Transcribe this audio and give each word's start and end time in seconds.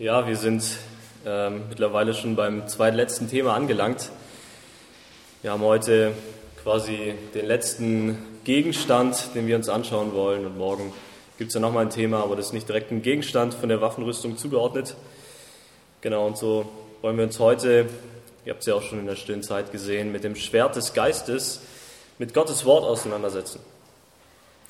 Ja, 0.00 0.26
wir 0.26 0.36
sind 0.36 0.64
ähm, 1.26 1.64
mittlerweile 1.68 2.14
schon 2.14 2.34
beim 2.34 2.66
zweitletzten 2.66 3.28
Thema 3.28 3.52
angelangt. 3.52 4.08
Wir 5.42 5.50
haben 5.50 5.60
heute 5.60 6.14
quasi 6.62 7.12
den 7.34 7.44
letzten 7.44 8.16
Gegenstand, 8.44 9.34
den 9.34 9.46
wir 9.46 9.56
uns 9.56 9.68
anschauen 9.68 10.14
wollen. 10.14 10.46
Und 10.46 10.56
morgen 10.56 10.94
gibt 11.36 11.48
es 11.48 11.54
ja 11.54 11.60
nochmal 11.60 11.84
ein 11.84 11.90
Thema, 11.90 12.22
aber 12.22 12.34
das 12.34 12.46
ist 12.46 12.52
nicht 12.54 12.66
direkt 12.66 12.90
ein 12.90 13.02
Gegenstand 13.02 13.52
von 13.52 13.68
der 13.68 13.82
Waffenrüstung 13.82 14.38
zugeordnet. 14.38 14.94
Genau, 16.00 16.26
und 16.26 16.38
so 16.38 16.64
wollen 17.02 17.18
wir 17.18 17.24
uns 17.24 17.38
heute, 17.38 17.86
ihr 18.46 18.54
habt 18.54 18.60
es 18.60 18.68
ja 18.68 18.76
auch 18.76 18.82
schon 18.82 19.00
in 19.00 19.06
der 19.06 19.16
stillen 19.16 19.42
Zeit 19.42 19.70
gesehen, 19.70 20.12
mit 20.12 20.24
dem 20.24 20.34
Schwert 20.34 20.76
des 20.76 20.94
Geistes, 20.94 21.60
mit 22.16 22.32
Gottes 22.32 22.64
Wort 22.64 22.84
auseinandersetzen. 22.84 23.60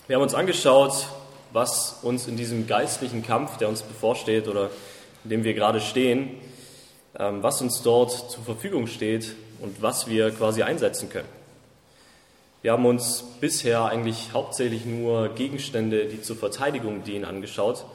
Wir 0.09 0.17
haben 0.17 0.25
uns 0.25 0.35
angeschaut, 0.35 1.07
was 1.53 2.01
uns 2.03 2.27
in 2.27 2.37
diesem 2.37 2.67
geistlichen 2.67 3.25
Kampf, 3.25 3.59
der 3.59 3.69
uns 3.69 3.83
bevorsteht 3.83 4.49
oder 4.49 4.71
in 5.25 5.31
dem 5.31 5.45
wir 5.45 5.55
gerade 5.55 5.81
stehen, 5.81 6.31
ähm, 7.19 7.43
was 7.43 7.61
uns 7.61 7.83
dort 7.83 8.31
zur 8.31 8.45
Verfügung 8.45 8.87
steht 8.87 9.35
und 9.61 9.83
was 9.83 10.09
wir 10.09 10.31
quasi 10.31 10.63
einsetzen 10.63 11.09
können. 11.11 11.29
Wir 12.63 12.73
haben 12.73 12.85
uns 12.85 13.25
bisher 13.41 13.87
eigentlich 13.87 14.33
hauptsächlich 14.35 14.85
nur 14.85 15.31
Gegenstände, 15.31 16.07
die 16.07 16.21
zur 16.21 16.37
Verteidigung 16.37 17.05
dienen, 17.05 17.25
angeschaut. 17.25 17.87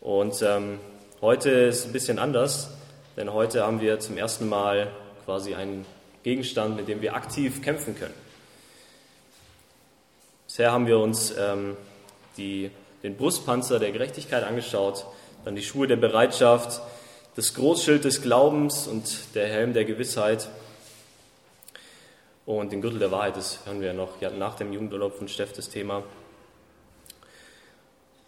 Und 0.00 0.40
ähm, 0.42 0.78
heute 1.20 1.50
ist 1.50 1.80
es 1.80 1.86
ein 1.86 1.92
bisschen 1.92 2.18
anders, 2.20 2.70
denn 3.16 3.32
heute 3.32 3.64
haben 3.66 3.80
wir 3.80 3.98
zum 3.98 4.16
ersten 4.16 4.48
Mal 4.48 4.92
quasi 5.24 5.56
einen 5.56 5.84
Gegenstand, 6.22 6.76
mit 6.76 6.86
dem 6.86 7.02
wir 7.02 7.14
aktiv 7.14 7.60
kämpfen 7.60 7.96
können. 7.96 8.14
Bisher 10.46 10.70
haben 10.70 10.86
wir 10.86 10.98
uns 11.00 11.34
ähm, 11.36 11.76
die, 12.36 12.70
den 13.02 13.16
Brustpanzer 13.16 13.80
der 13.80 13.90
Gerechtigkeit 13.90 14.44
angeschaut, 14.44 15.06
dann 15.44 15.56
die 15.56 15.62
Schuhe 15.62 15.86
der 15.86 15.96
Bereitschaft, 15.96 16.80
das 17.36 17.54
Großschild 17.54 18.04
des 18.04 18.22
Glaubens 18.22 18.86
und 18.86 19.34
der 19.34 19.48
Helm 19.48 19.72
der 19.72 19.84
Gewissheit 19.84 20.48
und 22.46 22.72
den 22.72 22.80
Gürtel 22.80 22.98
der 22.98 23.10
Wahrheit, 23.10 23.36
das 23.36 23.60
hören 23.66 23.80
wir 23.80 23.88
ja 23.88 23.92
noch 23.92 24.20
nach 24.38 24.56
dem 24.56 24.72
Jugendurlaub 24.72 25.16
von 25.16 25.28
Steff 25.28 25.52
das 25.52 25.68
Thema. 25.68 26.02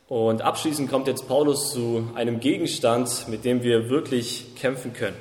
Und 0.08 0.42
abschließend 0.42 0.90
kommt 0.90 1.06
jetzt 1.06 1.28
Paulus 1.28 1.72
zu 1.72 2.10
einem 2.14 2.40
Gegenstand, 2.40 3.28
mit 3.28 3.44
dem 3.44 3.62
wir 3.62 3.88
wirklich 3.88 4.56
kämpfen 4.56 4.92
können. 4.92 5.16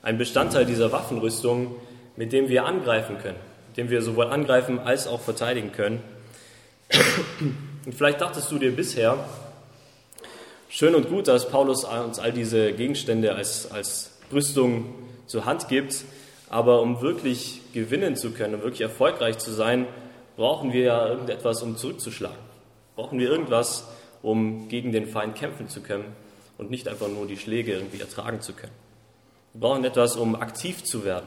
Ein 0.00 0.16
Bestandteil 0.16 0.64
dieser 0.64 0.92
Waffenrüstung, 0.92 1.74
mit 2.16 2.32
dem 2.32 2.48
wir 2.48 2.64
angreifen 2.64 3.18
können, 3.18 3.38
mit 3.68 3.76
dem 3.76 3.90
wir 3.90 4.00
sowohl 4.00 4.26
angreifen 4.26 4.78
als 4.78 5.06
auch 5.06 5.20
verteidigen 5.20 5.72
können. 5.72 6.02
Und 7.84 7.94
vielleicht 7.94 8.20
dachtest 8.20 8.50
du 8.50 8.58
dir 8.58 8.74
bisher, 8.74 9.24
schön 10.72 10.94
und 10.94 11.10
gut, 11.10 11.28
dass 11.28 11.50
Paulus 11.50 11.84
uns 11.84 12.18
all 12.18 12.32
diese 12.32 12.72
Gegenstände 12.72 13.34
als, 13.34 13.70
als 13.70 14.10
Rüstung 14.32 14.94
zur 15.26 15.44
Hand 15.44 15.68
gibt, 15.68 16.04
aber 16.48 16.80
um 16.80 17.02
wirklich 17.02 17.60
gewinnen 17.74 18.16
zu 18.16 18.30
können, 18.30 18.54
um 18.54 18.62
wirklich 18.62 18.80
erfolgreich 18.80 19.36
zu 19.38 19.52
sein, 19.52 19.86
brauchen 20.36 20.72
wir 20.72 20.82
ja 20.82 21.08
irgendetwas, 21.08 21.62
um 21.62 21.76
zurückzuschlagen. 21.76 22.38
Brauchen 22.96 23.18
wir 23.18 23.28
irgendwas, 23.28 23.86
um 24.22 24.68
gegen 24.68 24.92
den 24.92 25.06
Feind 25.06 25.36
kämpfen 25.36 25.68
zu 25.68 25.82
können 25.82 26.16
und 26.56 26.70
nicht 26.70 26.88
einfach 26.88 27.08
nur 27.08 27.26
die 27.26 27.36
Schläge 27.36 27.74
irgendwie 27.74 28.00
ertragen 28.00 28.40
zu 28.40 28.54
können. 28.54 28.72
Wir 29.52 29.60
brauchen 29.60 29.84
etwas, 29.84 30.16
um 30.16 30.34
aktiv 30.34 30.84
zu 30.84 31.04
werden. 31.04 31.26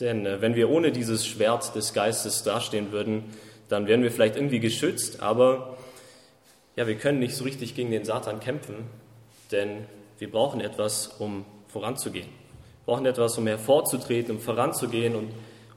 Denn 0.00 0.24
äh, 0.24 0.40
wenn 0.40 0.54
wir 0.54 0.70
ohne 0.70 0.90
dieses 0.90 1.26
Schwert 1.26 1.74
des 1.74 1.92
Geistes 1.92 2.42
dastehen 2.42 2.92
würden, 2.92 3.24
dann 3.72 3.86
wären 3.86 4.02
wir 4.02 4.10
vielleicht 4.10 4.36
irgendwie 4.36 4.60
geschützt, 4.60 5.20
aber 5.20 5.78
ja, 6.76 6.86
wir 6.86 6.96
können 6.96 7.18
nicht 7.18 7.34
so 7.34 7.44
richtig 7.44 7.74
gegen 7.74 7.90
den 7.90 8.04
Satan 8.04 8.38
kämpfen, 8.38 8.86
denn 9.50 9.86
wir 10.18 10.30
brauchen 10.30 10.60
etwas, 10.60 11.08
um 11.18 11.44
voranzugehen. 11.68 12.26
Wir 12.26 12.94
brauchen 12.94 13.06
etwas, 13.06 13.38
um 13.38 13.46
hervorzutreten, 13.46 14.36
um 14.36 14.40
voranzugehen 14.42 15.16
und 15.16 15.30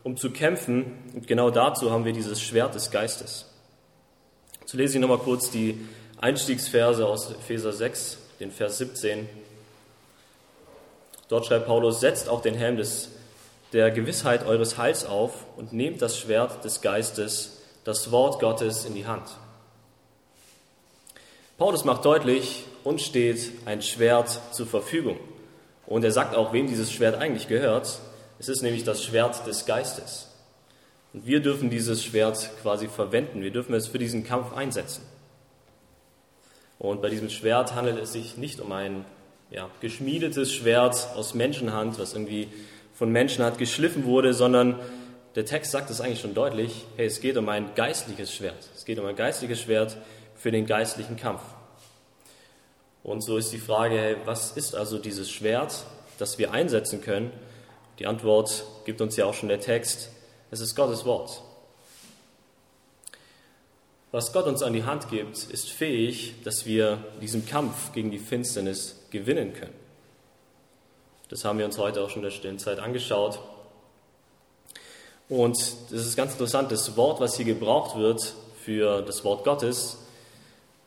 um 0.04 0.18
zu 0.18 0.32
kämpfen. 0.32 0.86
Und 1.14 1.28
genau 1.28 1.50
dazu 1.50 1.92
haben 1.92 2.06
wir 2.06 2.14
dieses 2.14 2.42
Schwert 2.42 2.76
des 2.76 2.92
Geistes. 2.92 3.46
So 4.66 4.78
lese 4.78 4.98
ich 4.98 5.02
nochmal 5.02 5.20
kurz 5.20 5.50
die 5.50 5.80
Einstiegsverse 6.20 7.08
aus 7.08 7.32
Epheser 7.32 7.72
6, 7.72 8.18
den 8.40 8.52
Vers 8.52 8.78
17. 8.78 9.30
Dort 11.30 11.46
schreibt 11.46 11.66
Paulus, 11.66 12.02
setzt 12.02 12.30
auch 12.30 12.42
den 12.42 12.56
Helm 12.56 12.78
des 12.78 13.10
der 13.74 13.92
Gewissheit 13.92 14.46
eures 14.46 14.78
Heils 14.78 15.06
auf 15.06 15.46
und 15.58 15.74
nehmt 15.74 16.02
das 16.02 16.18
Schwert 16.18 16.64
des 16.64 16.82
Geistes, 16.82 17.55
das 17.86 18.12
Wort 18.12 18.40
Gottes, 18.42 18.84
in 18.84 18.96
die 18.96 19.06
Hand. 19.06 19.30
Paulus 21.58 21.86
macht 21.86 22.04
deutlich, 22.04 22.66
uns 22.84 23.04
steht 23.04 23.52
ein 23.66 23.82
Schwert 23.82 24.42
zur 24.52 24.68
Verfügung. 24.68 25.18
Und 25.86 26.04
er 26.04 26.12
sagt 26.12 26.36
auch, 26.36 26.52
wem 26.52 26.68
dieses 26.68 26.92
Schwert 26.92 27.16
eigentlich 27.16 27.48
gehört. 27.48 28.00
Es 28.40 28.50
ist 28.50 28.64
nämlich 28.64 28.84
das 28.84 29.04
Schwert 29.04 29.46
des 29.48 29.66
Geistes. 29.66 30.28
Und 31.14 31.28
wir 31.28 31.40
dürfen 31.40 31.70
dieses 31.70 32.04
Schwert 32.04 32.50
quasi 32.62 32.88
verwenden. 32.88 33.42
Wir 33.42 33.52
dürfen 33.52 33.74
es 33.76 33.88
für 33.88 34.00
diesen 34.00 34.24
Kampf 34.24 34.54
einsetzen. 34.54 35.04
Und 36.80 37.02
bei 37.02 37.10
diesem 37.10 37.30
Schwert 37.30 37.76
handelt 37.76 38.00
es 38.00 38.12
sich 38.12 38.36
nicht 38.36 38.60
um 38.60 38.72
ein 38.72 39.06
ja, 39.52 39.70
geschmiedetes 39.80 40.52
Schwert 40.52 41.08
aus 41.16 41.36
Menschenhand, 41.36 42.00
was 42.00 42.14
irgendwie 42.14 42.50
von 42.96 43.12
Menschen 43.12 43.46
hat 43.46 43.60
geschliffen 43.60 44.06
wurde, 44.06 44.34
sondern 44.34 44.80
der 45.36 45.46
Text 45.46 45.72
sagt 45.72 45.90
es 45.90 46.00
eigentlich 46.00 46.22
schon 46.22 46.34
deutlich, 46.34 46.86
hey, 46.96 47.06
es 47.06 47.20
geht 47.20 47.36
um 47.36 47.50
ein 47.50 47.76
geistliches 47.76 48.34
Schwert. 48.34 48.70
Es 48.74 48.86
geht 48.86 49.00
um 49.00 49.06
ein 49.06 49.16
geistliches 49.16 49.60
Schwert 49.60 49.98
für 50.36 50.52
den 50.52 50.66
geistlichen 50.66 51.18
Kampf. 51.18 51.42
Und 53.04 53.22
so 53.22 53.38
ist 53.38 53.52
die 53.52 53.60
Frage, 53.60 54.00
hey, 54.00 54.16
was 54.26 54.54
ist 54.54 54.76
also 54.76 54.98
dieses 54.98 55.30
Schwert, 55.30 55.86
das 56.20 56.38
wir 56.38 56.52
einsetzen 56.52 57.02
können? 57.02 57.32
Die 58.00 58.08
Antwort 58.08 58.64
gibt 58.86 59.02
uns 59.02 59.18
ja 59.18 59.26
auch 59.26 59.34
schon 59.34 59.50
der 59.50 59.60
Text. 59.60 60.10
Es 60.52 60.62
ist 60.62 60.76
Gottes 60.76 61.06
Wort. 61.06 61.42
Was 64.12 64.32
Gott 64.32 64.46
uns 64.46 64.64
an 64.64 64.72
die 64.72 64.86
Hand 64.86 65.10
gibt, 65.10 65.38
ist 65.38 65.70
fähig, 65.70 66.36
dass 66.46 66.66
wir 66.66 67.04
diesen 67.22 67.46
Kampf 67.46 67.92
gegen 67.92 68.12
die 68.12 68.20
Finsternis 68.20 69.02
gewinnen 69.12 69.54
können. 69.54 69.74
Das 71.30 71.44
haben 71.44 71.60
wir 71.60 71.66
uns 71.66 71.78
heute 71.78 72.02
auch 72.02 72.10
schon 72.10 72.22
in 72.22 72.30
der 72.30 72.32
stillen 72.32 72.60
Zeit 72.60 72.80
angeschaut. 72.80 73.40
Und 75.28 75.58
das 75.90 76.06
ist 76.06 76.16
ganz 76.16 76.34
interessant, 76.34 76.72
das 76.72 76.96
Wort, 76.98 77.20
was 77.20 77.36
hier 77.36 77.46
gebraucht 77.46 77.98
wird 77.98 78.34
für 78.64 79.02
das 79.02 79.24
Wort 79.24 79.44
Gottes, 79.44 79.98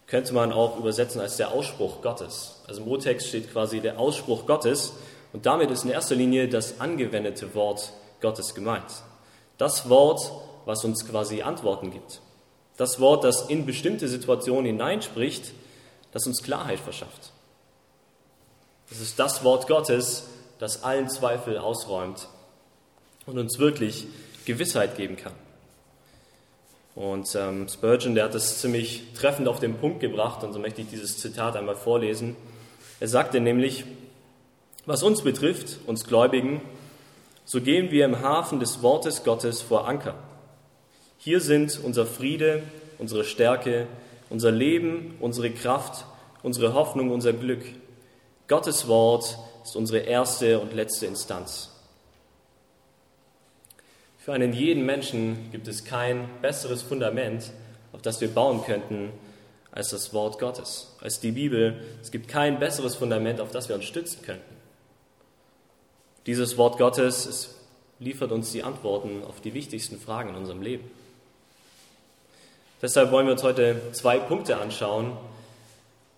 könnte 0.06 0.32
man 0.32 0.53
auch 0.53 0.78
übersetzen 0.78 1.21
als 1.21 1.37
der 1.37 1.50
Ausspruch 1.50 2.03
Gottes. 2.03 2.56
Also 2.66 2.82
im 2.82 2.88
Urtext 2.88 3.28
steht 3.28 3.53
quasi 3.53 3.81
der 3.81 3.98
Ausspruch 3.98 4.47
Gottes 4.47 4.93
und 5.32 5.44
damit 5.44 5.71
ist 5.71 5.84
in 5.84 5.91
erster 5.91 6.15
Linie 6.15 6.48
das 6.48 6.81
angewendete 6.81 7.54
Wort 7.54 7.93
Gottes 8.21 8.54
gemeint. 8.54 9.03
Das 9.59 9.88
Wort, 9.88 10.21
was 10.65 10.84
uns 10.84 11.06
quasi 11.06 11.43
Antworten 11.43 11.91
gibt. 11.91 12.21
Das 12.77 13.00
Wort, 13.00 13.25
das 13.25 13.48
in 13.48 13.66
bestimmte 13.66 14.09
Situationen 14.09 14.66
hineinspricht, 14.66 15.53
das 16.12 16.27
uns 16.27 16.43
Klarheit 16.43 16.78
verschafft. 16.78 17.32
Es 18.91 19.00
ist 19.00 19.19
das 19.19 19.44
Wort 19.44 19.66
Gottes, 19.66 20.25
das 20.59 20.84
allen 20.84 21.09
Zweifel 21.09 21.59
ausräumt 21.59 22.28
und 23.27 23.38
uns 23.38 23.59
wirklich 23.59 24.06
Gewissheit 24.48 24.97
geben 24.97 25.16
kann. 25.16 25.34
Und 26.94 27.32
ähm, 27.36 27.69
Spurgeon, 27.69 28.16
der 28.16 28.25
hat 28.25 28.34
das 28.34 28.60
ziemlich 28.60 29.04
treffend 29.14 29.47
auf 29.47 29.60
den 29.60 29.75
Punkt 29.75 30.00
gebracht, 30.00 30.42
und 30.42 30.53
so 30.53 30.59
möchte 30.59 30.81
ich 30.81 30.88
dieses 30.88 31.19
Zitat 31.19 31.54
einmal 31.54 31.76
vorlesen. 31.76 32.34
Er 32.98 33.06
sagte 33.06 33.41
nämlich, 33.41 33.84
was 34.86 35.03
uns 35.03 35.22
betrifft, 35.22 35.78
uns 35.86 36.04
Gläubigen, 36.04 36.62
so 37.44 37.60
gehen 37.60 37.91
wir 37.91 38.04
im 38.04 38.20
Hafen 38.20 38.59
des 38.59 38.82
Wortes 38.82 39.22
Gottes 39.22 39.62
vor 39.62 39.86
Anker. 39.86 40.14
Hier 41.19 41.41
sind 41.41 41.78
unser 41.84 42.06
Friede, 42.06 42.62
unsere 42.98 43.25
Stärke, 43.25 43.86
unser 44.30 44.51
Leben, 44.51 45.15
unsere 45.21 45.51
Kraft, 45.51 46.04
unsere 46.42 46.72
Hoffnung, 46.72 47.10
unser 47.10 47.33
Glück. 47.33 47.65
Gottes 48.48 48.89
Wort 48.89 49.39
ist 49.62 49.77
unsere 49.77 50.01
erste 50.01 50.59
und 50.59 50.72
letzte 50.72 51.06
Instanz. 51.06 51.71
Für 54.28 54.34
einen 54.34 54.53
jeden 54.53 54.84
Menschen 54.84 55.51
gibt 55.53 55.69
es 55.69 55.86
kein 55.86 56.28
besseres 56.42 56.83
Fundament, 56.83 57.51
auf 57.95 58.03
das 58.03 58.21
wir 58.21 58.28
bauen 58.28 58.63
könnten, 58.63 59.10
als 59.72 59.89
das 59.89 60.13
Wort 60.13 60.39
Gottes, 60.39 60.95
als 61.01 61.21
die 61.21 61.30
Bibel. 61.30 61.83
Es 62.03 62.10
gibt 62.10 62.28
kein 62.28 62.59
besseres 62.59 62.95
Fundament, 62.95 63.41
auf 63.41 63.53
das 63.53 63.71
wir 63.71 63.77
uns 63.77 63.86
stützen 63.86 64.21
könnten. 64.21 64.54
Dieses 66.27 66.59
Wort 66.59 66.77
Gottes 66.77 67.25
es 67.25 67.54
liefert 68.01 68.30
uns 68.30 68.53
die 68.53 68.63
Antworten 68.63 69.25
auf 69.25 69.41
die 69.41 69.54
wichtigsten 69.54 69.98
Fragen 69.98 70.28
in 70.28 70.36
unserem 70.36 70.60
Leben. 70.60 70.91
Deshalb 72.83 73.10
wollen 73.13 73.25
wir 73.25 73.33
uns 73.33 73.45
heute 73.45 73.80
zwei 73.92 74.19
Punkte 74.19 74.59
anschauen, 74.59 75.16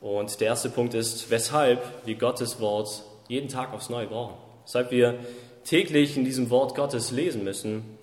und 0.00 0.40
der 0.40 0.48
erste 0.48 0.68
Punkt 0.68 0.94
ist, 0.94 1.30
weshalb 1.30 1.80
wir 2.04 2.16
Gottes 2.16 2.58
Wort 2.58 3.04
jeden 3.28 3.48
Tag 3.48 3.72
aufs 3.72 3.88
Neue 3.88 4.08
brauchen. 4.08 4.34
Weshalb 4.64 4.90
wir 4.90 5.16
täglich 5.64 6.16
in 6.16 6.24
diesem 6.24 6.50
Wort 6.50 6.74
Gottes 6.74 7.12
lesen 7.12 7.44
müssen. 7.44 7.99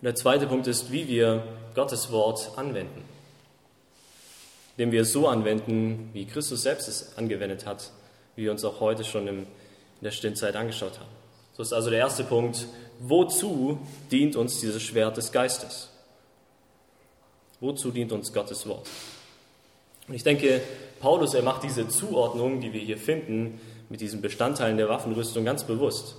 Und 0.00 0.06
der 0.06 0.14
zweite 0.14 0.46
Punkt 0.46 0.66
ist, 0.66 0.90
wie 0.90 1.06
wir 1.08 1.44
Gottes 1.74 2.10
Wort 2.10 2.52
anwenden. 2.56 3.04
indem 4.80 4.92
wir 4.92 5.02
es 5.02 5.12
so 5.12 5.28
anwenden, 5.28 6.08
wie 6.14 6.24
Christus 6.24 6.62
selbst 6.62 6.88
es 6.88 7.18
angewendet 7.18 7.66
hat, 7.66 7.90
wie 8.34 8.44
wir 8.44 8.50
uns 8.50 8.64
auch 8.64 8.80
heute 8.80 9.04
schon 9.04 9.28
in 9.28 9.46
der 10.00 10.10
Stillzeit 10.10 10.56
angeschaut 10.56 10.98
haben. 10.98 11.10
So 11.54 11.62
ist 11.62 11.74
also 11.74 11.90
der 11.90 11.98
erste 11.98 12.24
Punkt, 12.24 12.66
wozu 12.98 13.78
dient 14.10 14.36
uns 14.36 14.58
dieses 14.60 14.82
Schwert 14.82 15.18
des 15.18 15.32
Geistes? 15.32 15.90
Wozu 17.60 17.90
dient 17.90 18.10
uns 18.12 18.32
Gottes 18.32 18.66
Wort? 18.66 18.88
Und 20.08 20.14
ich 20.14 20.22
denke, 20.22 20.62
Paulus, 20.98 21.34
er 21.34 21.42
macht 21.42 21.62
diese 21.62 21.86
Zuordnung, 21.88 22.62
die 22.62 22.72
wir 22.72 22.80
hier 22.80 22.96
finden, 22.96 23.60
mit 23.90 24.00
diesen 24.00 24.22
Bestandteilen 24.22 24.78
der 24.78 24.88
Waffenrüstung 24.88 25.44
ganz 25.44 25.64
bewusst. 25.64 26.14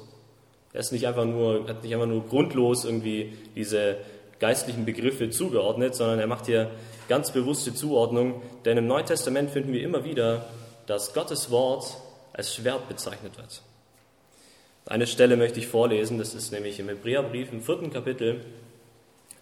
Er 0.74 0.80
ist 0.80 0.92
nicht 0.92 1.08
einfach 1.08 1.26
nur, 1.26 1.68
hat 1.68 1.84
nicht 1.84 1.94
einfach 1.94 2.08
nur 2.08 2.26
grundlos 2.28 2.86
irgendwie 2.86 3.34
diese 3.56 3.98
geistlichen 4.40 4.86
Begriffe 4.86 5.30
zugeordnet, 5.30 5.96
sondern 5.96 6.20
er 6.20 6.28
macht 6.28 6.48
hier 6.48 6.72
ganz 7.10 7.32
bewusste 7.32 7.74
Zuordnung, 7.74 8.42
denn 8.66 8.78
im 8.78 8.88
Neuen 8.88 9.06
Testament 9.06 9.52
finden 9.52 9.74
wir 9.74 9.84
immer 9.84 10.04
wieder, 10.04 10.46
dass 10.88 11.14
Gottes 11.14 11.52
Wort 11.52 11.98
als 12.34 12.56
Schwert 12.56 12.88
bezeichnet 12.88 13.38
wird. 13.38 13.62
Eine 14.86 15.08
Stelle 15.08 15.38
möchte 15.38 15.60
ich 15.60 15.68
vorlesen, 15.68 16.18
das 16.18 16.34
ist 16.34 16.52
nämlich 16.52 16.80
im 16.80 16.90
Hebräerbrief 16.90 17.52
im 17.52 17.62
vierten 17.62 17.92
Kapitel, 17.92 18.42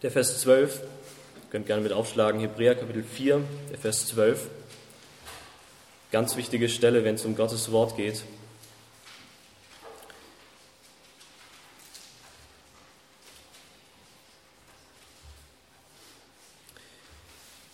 der 0.01 0.11
Vers 0.11 0.41
12. 0.41 0.81
Ihr 0.81 1.51
könnt 1.51 1.67
gerne 1.67 1.81
mit 1.81 1.93
aufschlagen, 1.93 2.41
Hebräer 2.41 2.75
Kapitel 2.75 3.03
4, 3.03 3.41
der 3.71 3.77
Vers 3.77 4.07
12. 4.07 4.49
Ganz 6.11 6.35
wichtige 6.35 6.69
Stelle, 6.69 7.03
wenn 7.03 7.15
es 7.15 7.25
um 7.25 7.35
Gottes 7.35 7.71
Wort 7.71 7.95
geht. 7.95 8.23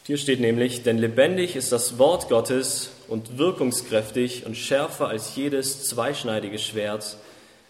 Hier 0.08 0.18
steht 0.18 0.40
nämlich, 0.40 0.84
denn 0.84 1.00
lebendig 1.00 1.56
ist 1.56 1.72
das 1.72 1.98
Wort 1.98 2.30
Gottes 2.30 2.92
und 3.08 3.40
wirkungskräftig 3.40 4.46
und 4.46 4.56
schärfer 4.56 5.08
als 5.08 5.36
jedes 5.36 5.86
zweischneidige 5.86 6.60
Schwert. 6.60 7.18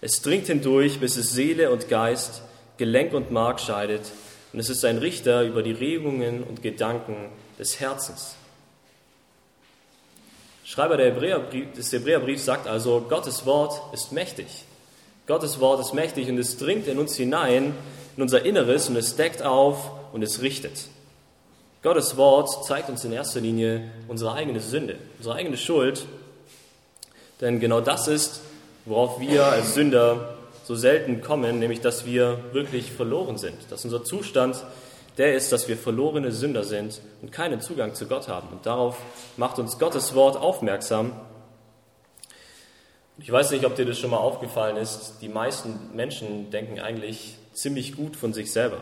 Es 0.01 0.21
dringt 0.21 0.47
hindurch, 0.47 0.99
bis 0.99 1.15
es 1.15 1.31
Seele 1.31 1.71
und 1.71 1.87
Geist, 1.87 2.41
Gelenk 2.75 3.13
und 3.13 3.31
Mark 3.31 3.61
scheidet, 3.61 4.01
und 4.51 4.59
es 4.59 4.69
ist 4.69 4.83
ein 4.83 4.97
Richter 4.97 5.43
über 5.43 5.63
die 5.63 5.71
Regungen 5.71 6.43
und 6.43 6.61
Gedanken 6.61 7.15
des 7.57 7.79
Herzens. 7.79 8.35
Schreiber 10.65 10.97
des 10.97 11.93
Hebräerbriefs 11.93 12.43
sagt 12.43 12.67
also, 12.67 13.05
Gottes 13.07 13.45
Wort 13.45 13.93
ist 13.93 14.11
mächtig. 14.11 14.65
Gottes 15.25 15.61
Wort 15.61 15.79
ist 15.79 15.93
mächtig 15.93 16.27
und 16.27 16.37
es 16.37 16.57
dringt 16.57 16.87
in 16.87 16.99
uns 16.99 17.15
hinein, 17.15 17.73
in 18.17 18.21
unser 18.21 18.43
Inneres 18.43 18.89
und 18.89 18.97
es 18.97 19.15
deckt 19.15 19.41
auf 19.41 19.89
und 20.11 20.21
es 20.21 20.41
richtet. 20.41 20.89
Gottes 21.85 22.17
Wort 22.17 22.65
zeigt 22.65 22.89
uns 22.89 23.05
in 23.05 23.11
erster 23.11 23.39
Linie 23.39 23.91
unsere 24.07 24.33
eigene 24.33 24.59
Sünde, 24.59 24.97
unsere 25.19 25.35
eigene 25.35 25.55
Schuld. 25.55 26.07
Denn 27.41 27.59
genau 27.59 27.79
das 27.79 28.07
ist, 28.07 28.41
worauf 28.85 29.19
wir 29.19 29.45
als 29.45 29.75
Sünder 29.75 30.33
so 30.63 30.73
selten 30.73 31.21
kommen, 31.21 31.59
nämlich 31.59 31.81
dass 31.81 32.03
wir 32.03 32.39
wirklich 32.53 32.91
verloren 32.91 33.37
sind. 33.37 33.53
Dass 33.69 33.85
unser 33.85 34.03
Zustand 34.03 34.65
der 35.19 35.35
ist, 35.35 35.51
dass 35.51 35.67
wir 35.67 35.77
verlorene 35.77 36.31
Sünder 36.31 36.63
sind 36.63 37.01
und 37.21 37.31
keinen 37.31 37.61
Zugang 37.61 37.93
zu 37.93 38.07
Gott 38.07 38.29
haben. 38.29 38.47
Und 38.47 38.65
darauf 38.65 38.97
macht 39.37 39.59
uns 39.59 39.77
Gottes 39.77 40.15
Wort 40.15 40.37
aufmerksam. 40.37 41.11
Ich 43.19 43.31
weiß 43.31 43.51
nicht, 43.51 43.63
ob 43.63 43.75
dir 43.75 43.85
das 43.85 43.99
schon 43.99 44.09
mal 44.09 44.17
aufgefallen 44.17 44.77
ist. 44.77 45.17
Die 45.21 45.29
meisten 45.29 45.91
Menschen 45.93 46.49
denken 46.49 46.79
eigentlich 46.79 47.37
ziemlich 47.53 47.95
gut 47.95 48.15
von 48.15 48.33
sich 48.33 48.51
selber. 48.51 48.81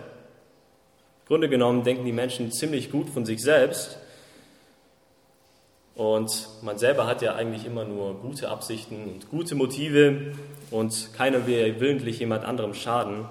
Grunde 1.28 1.50
genommen 1.50 1.84
denken 1.84 2.06
die 2.06 2.12
Menschen 2.12 2.52
ziemlich 2.52 2.92
gut 2.92 3.10
von 3.10 3.26
sich 3.26 3.42
selbst. 3.42 3.98
Und 5.96 6.48
man 6.64 6.78
selber 6.78 7.06
hat 7.06 7.22
ja 7.22 7.36
eigentlich 7.36 7.66
immer 7.66 7.86
nur 7.86 8.16
gute 8.16 8.50
Absichten 8.50 9.06
und 9.06 9.30
gute 9.30 9.56
Motive 9.56 10.34
und 10.72 11.14
keiner 11.14 11.46
will 11.46 11.80
willentlich 11.80 12.20
jemand 12.20 12.46
anderem 12.46 12.74
schaden. 12.74 13.26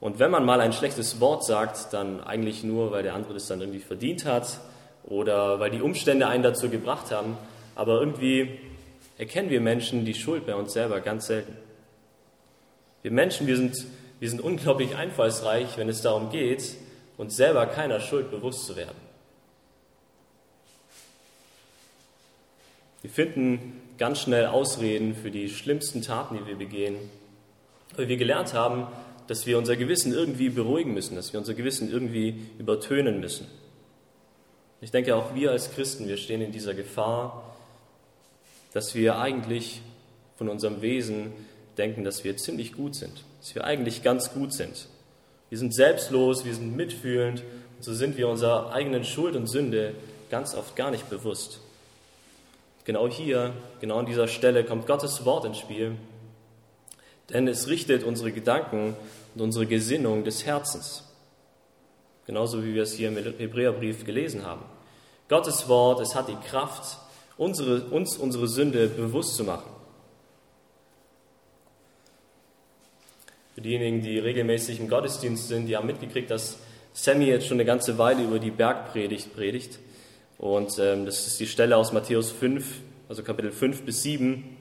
Und 0.00 0.18
wenn 0.18 0.30
man 0.30 0.44
mal 0.44 0.60
ein 0.60 0.72
schlechtes 0.72 1.20
Wort 1.20 1.44
sagt, 1.44 1.92
dann 1.92 2.20
eigentlich 2.20 2.64
nur, 2.64 2.90
weil 2.90 3.02
der 3.02 3.14
andere 3.14 3.34
das 3.34 3.46
dann 3.46 3.60
irgendwie 3.60 3.80
verdient 3.80 4.24
hat 4.24 4.60
oder 5.04 5.60
weil 5.60 5.70
die 5.70 5.80
Umstände 5.80 6.26
einen 6.28 6.42
dazu 6.42 6.68
gebracht 6.68 7.10
haben. 7.10 7.36
Aber 7.74 8.00
irgendwie 8.00 8.58
erkennen 9.18 9.50
wir 9.50 9.60
Menschen 9.60 10.04
die 10.04 10.14
Schuld 10.14 10.46
bei 10.46 10.54
uns 10.54 10.72
selber 10.72 11.00
ganz 11.00 11.26
selten. 11.26 11.56
Wir 13.02 13.10
Menschen, 13.10 13.46
wir 13.46 13.56
sind 13.56 13.84
wir 14.22 14.30
sind 14.30 14.40
unglaublich 14.40 14.94
einfallsreich, 14.94 15.76
wenn 15.78 15.88
es 15.88 16.00
darum 16.00 16.30
geht, 16.30 16.76
uns 17.16 17.34
selber 17.34 17.66
keiner 17.66 17.98
Schuld 17.98 18.30
bewusst 18.30 18.66
zu 18.66 18.76
werden. 18.76 18.96
Wir 23.00 23.10
finden 23.10 23.82
ganz 23.98 24.20
schnell 24.20 24.46
Ausreden 24.46 25.16
für 25.16 25.32
die 25.32 25.48
schlimmsten 25.48 26.02
Taten, 26.02 26.38
die 26.38 26.46
wir 26.46 26.54
begehen, 26.54 26.94
weil 27.96 28.06
wir 28.06 28.16
gelernt 28.16 28.54
haben, 28.54 28.86
dass 29.26 29.44
wir 29.46 29.58
unser 29.58 29.74
Gewissen 29.74 30.12
irgendwie 30.12 30.50
beruhigen 30.50 30.94
müssen, 30.94 31.16
dass 31.16 31.32
wir 31.32 31.40
unser 31.40 31.54
Gewissen 31.54 31.90
irgendwie 31.90 32.46
übertönen 32.60 33.18
müssen. 33.18 33.48
Ich 34.80 34.92
denke, 34.92 35.16
auch 35.16 35.34
wir 35.34 35.50
als 35.50 35.72
Christen, 35.72 36.06
wir 36.06 36.16
stehen 36.16 36.42
in 36.42 36.52
dieser 36.52 36.74
Gefahr, 36.74 37.56
dass 38.72 38.94
wir 38.94 39.18
eigentlich 39.18 39.82
von 40.36 40.48
unserem 40.48 40.80
Wesen 40.80 41.32
denken, 41.76 42.04
dass 42.04 42.22
wir 42.22 42.36
ziemlich 42.36 42.72
gut 42.72 42.94
sind, 42.94 43.24
dass 43.42 43.56
wir 43.56 43.64
eigentlich 43.64 44.04
ganz 44.04 44.32
gut 44.32 44.52
sind. 44.52 44.86
Wir 45.48 45.58
sind 45.58 45.74
selbstlos, 45.74 46.44
wir 46.44 46.54
sind 46.54 46.76
mitfühlend 46.76 47.42
und 47.76 47.84
so 47.84 47.92
sind 47.92 48.16
wir 48.16 48.28
unserer 48.28 48.72
eigenen 48.72 49.04
Schuld 49.04 49.34
und 49.34 49.48
Sünde 49.48 49.94
ganz 50.30 50.54
oft 50.54 50.76
gar 50.76 50.92
nicht 50.92 51.10
bewusst. 51.10 51.58
Genau 52.84 53.08
hier, 53.08 53.52
genau 53.80 53.98
an 53.98 54.06
dieser 54.06 54.28
Stelle 54.28 54.62
kommt 54.62 54.86
Gottes 54.86 55.24
Wort 55.24 55.44
ins 55.44 55.58
Spiel, 55.58 55.96
denn 57.30 57.48
es 57.48 57.66
richtet 57.66 58.04
unsere 58.04 58.30
Gedanken 58.30 58.94
und 59.34 59.40
unsere 59.40 59.66
Gesinnung 59.66 60.22
des 60.22 60.46
Herzens. 60.46 61.02
Genauso 62.26 62.62
wie 62.62 62.74
wir 62.74 62.84
es 62.84 62.94
hier 62.94 63.08
im 63.08 63.16
Hebräerbrief 63.16 64.04
gelesen 64.04 64.46
haben. 64.46 64.62
Gottes 65.28 65.68
Wort, 65.68 66.00
es 66.00 66.14
hat 66.14 66.28
die 66.28 66.48
Kraft, 66.48 66.96
unsere, 67.36 67.86
uns 67.86 68.16
unsere 68.16 68.46
Sünde 68.46 68.86
bewusst 68.86 69.34
zu 69.34 69.42
machen. 69.42 69.71
Diejenigen, 73.62 74.02
die 74.02 74.18
regelmäßig 74.18 74.80
im 74.80 74.88
Gottesdienst 74.88 75.48
sind, 75.48 75.66
die 75.66 75.76
haben 75.76 75.86
mitgekriegt, 75.86 76.30
dass 76.30 76.58
Sammy 76.92 77.26
jetzt 77.26 77.46
schon 77.46 77.56
eine 77.56 77.64
ganze 77.64 77.98
Weile 77.98 78.22
über 78.22 78.38
die 78.38 78.50
Bergpredigt 78.50 79.34
predigt. 79.34 79.78
Und 80.38 80.78
ähm, 80.78 81.06
das 81.06 81.26
ist 81.26 81.40
die 81.40 81.46
Stelle 81.46 81.76
aus 81.76 81.92
Matthäus 81.92 82.30
5, 82.32 82.64
also 83.08 83.22
Kapitel 83.22 83.52
5 83.52 83.82
bis 83.82 84.02
7. 84.02 84.56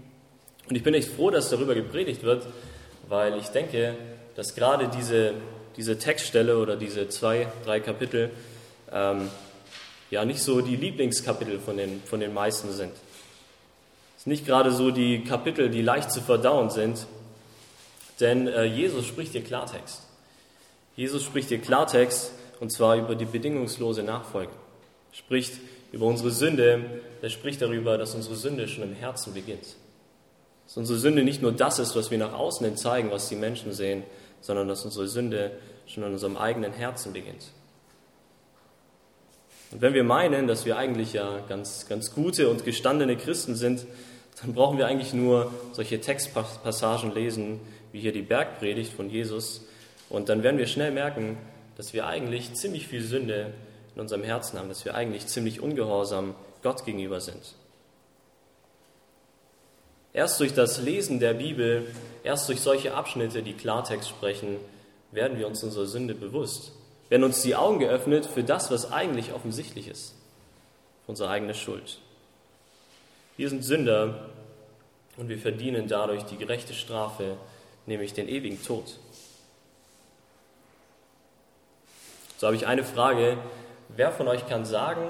Und 0.70 0.76
ich 0.76 0.84
bin 0.84 0.94
echt 0.94 1.10
froh, 1.10 1.30
dass 1.30 1.50
darüber 1.50 1.76
gepredigt 1.76 2.24
wird, 2.24 2.46
weil 3.10 3.38
ich 3.38 3.48
denke, 3.48 3.96
dass 4.36 4.56
gerade 4.56 4.88
diese, 4.88 5.34
diese 5.76 5.98
Textstelle 5.98 6.58
oder 6.58 6.76
diese 6.76 7.10
zwei, 7.10 7.48
drei 7.66 7.80
Kapitel 7.80 8.30
ähm, 8.92 9.30
ja 10.10 10.24
nicht 10.26 10.42
so 10.42 10.62
die 10.62 10.76
Lieblingskapitel 10.76 11.60
von 11.60 11.78
den, 11.78 12.02
von 12.04 12.20
den 12.20 12.34
meisten 12.34 12.72
sind. 12.72 12.94
Es 14.18 14.24
sind 14.24 14.32
nicht 14.32 14.46
gerade 14.46 14.72
so 14.72 14.92
die 14.92 15.24
Kapitel, 15.24 15.70
die 15.70 15.82
leicht 15.82 16.12
zu 16.12 16.22
verdauen 16.22 16.70
sind, 16.70 17.08
denn 18.22 18.48
äh, 18.48 18.66
Jesus 18.66 19.06
spricht 19.06 19.32
hier 19.34 19.44
Klartext. 19.44 20.02
Jesus 20.96 21.24
spricht 21.24 21.50
hier 21.50 21.60
Klartext 21.60 22.32
und 22.60 22.72
zwar 22.72 22.96
über 22.98 23.16
die 23.16 23.26
bedingungslose 23.26 24.04
Nachfolge. 24.04 24.52
Er 25.12 25.18
spricht 25.18 25.54
über 25.92 26.06
unsere 26.06 26.32
Sünde, 26.32 27.02
er 27.22 27.30
spricht 27.30 27.62
darüber, 27.62 27.98
dass 27.98 28.16
unsere 28.16 28.36
Sünde 28.36 28.68
schon 28.68 28.84
im 28.84 28.94
Herzen 28.94 29.34
beginnt. 29.34 29.76
Dass 30.66 30.78
unsere 30.78 31.00
Sünde 31.00 31.24
nicht 31.24 31.42
nur 31.42 31.52
das 31.52 31.80
ist, 31.80 31.96
was 31.96 32.12
wir 32.12 32.18
nach 32.18 32.34
außen 32.34 32.66
hin 32.66 32.78
zeigen, 32.78 33.12
was 33.12 33.28
die 33.28 33.36
Menschen 33.36 33.74
sehen, 33.74 34.04
sondern 34.40 34.68
dass 34.68 34.86
unsere 34.86 35.08
Sünde 35.08 35.52
schon 35.86 36.04
in 36.04 36.14
unserem 36.14 36.38
eigenen 36.38 36.72
Herzen 36.72 37.14
beginnt. 37.14 37.48
Und 39.72 39.82
wenn 39.82 39.94
wir 39.94 40.04
meinen, 40.04 40.48
dass 40.48 40.66
wir 40.66 40.78
eigentlich 40.78 41.14
ja 41.14 41.40
ganz, 41.48 41.88
ganz 41.88 42.14
gute 42.14 42.50
und 42.50 42.66
gestandene 42.66 43.18
Christen 43.18 43.56
sind, 43.56 43.86
dann 44.42 44.54
brauchen 44.54 44.78
wir 44.78 44.88
eigentlich 44.88 45.14
nur 45.14 45.52
solche 45.74 46.00
Textpassagen 46.00 47.14
lesen, 47.14 47.60
wie 47.92 48.00
hier 48.00 48.12
die 48.12 48.22
Bergpredigt 48.22 48.94
von 48.94 49.10
Jesus. 49.10 49.66
Und 50.10 50.30
dann 50.30 50.44
werden 50.44 50.58
wir 50.58 50.68
schnell 50.68 50.92
merken, 50.92 51.38
dass 51.78 51.94
wir 51.94 52.08
eigentlich 52.08 52.54
ziemlich 52.54 52.88
viel 52.88 53.02
Sünde 53.02 53.54
in 53.96 54.02
unserem 54.02 54.24
Herzen 54.24 54.60
haben, 54.60 54.70
dass 54.70 54.86
wir 54.86 54.96
eigentlich 54.96 55.28
ziemlich 55.28 55.62
ungehorsam 55.62 56.36
Gott 56.64 56.86
gegenüber 56.86 57.20
sind. 57.20 57.56
Erst 60.14 60.40
durch 60.40 60.54
das 60.54 60.82
Lesen 60.82 61.20
der 61.20 61.34
Bibel, 61.34 61.88
erst 62.24 62.50
durch 62.50 62.60
solche 62.60 62.94
Abschnitte, 62.94 63.44
die 63.44 63.54
Klartext 63.54 64.10
sprechen, 64.10 64.58
werden 65.12 65.38
wir 65.38 65.48
uns 65.48 65.64
unserer 65.64 65.86
Sünde 65.86 66.14
bewusst, 66.16 66.74
werden 67.10 67.24
uns 67.24 67.42
die 67.42 67.56
Augen 67.56 67.80
geöffnet 67.80 68.26
für 68.26 68.44
das, 68.44 68.72
was 68.72 68.92
eigentlich 68.92 69.34
offensichtlich 69.34 69.88
ist, 69.88 70.14
unsere 71.08 71.30
eigene 71.30 71.54
Schuld. 71.54 72.00
Wir 73.38 73.50
sind 73.50 73.64
Sünder 73.64 74.30
und 75.18 75.30
wir 75.30 75.38
verdienen 75.38 75.88
dadurch 75.88 76.24
die 76.24 76.38
gerechte 76.38 76.74
Strafe, 76.74 77.38
nämlich 77.92 78.14
den 78.14 78.28
ewigen 78.28 78.62
Tod. 78.64 78.98
So 82.38 82.48
habe 82.48 82.56
ich 82.56 82.66
eine 82.66 82.84
Frage. 82.84 83.38
Wer 83.90 84.12
von 84.12 84.28
euch 84.28 84.48
kann 84.48 84.66
sagen, 84.66 85.04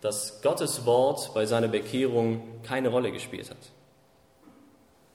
dass 0.00 0.42
Gottes 0.42 0.86
Wort 0.86 1.32
bei 1.34 1.46
seiner 1.46 1.68
Bekehrung 1.68 2.42
keine 2.62 2.88
Rolle 2.88 3.12
gespielt 3.12 3.50
hat? 3.50 3.58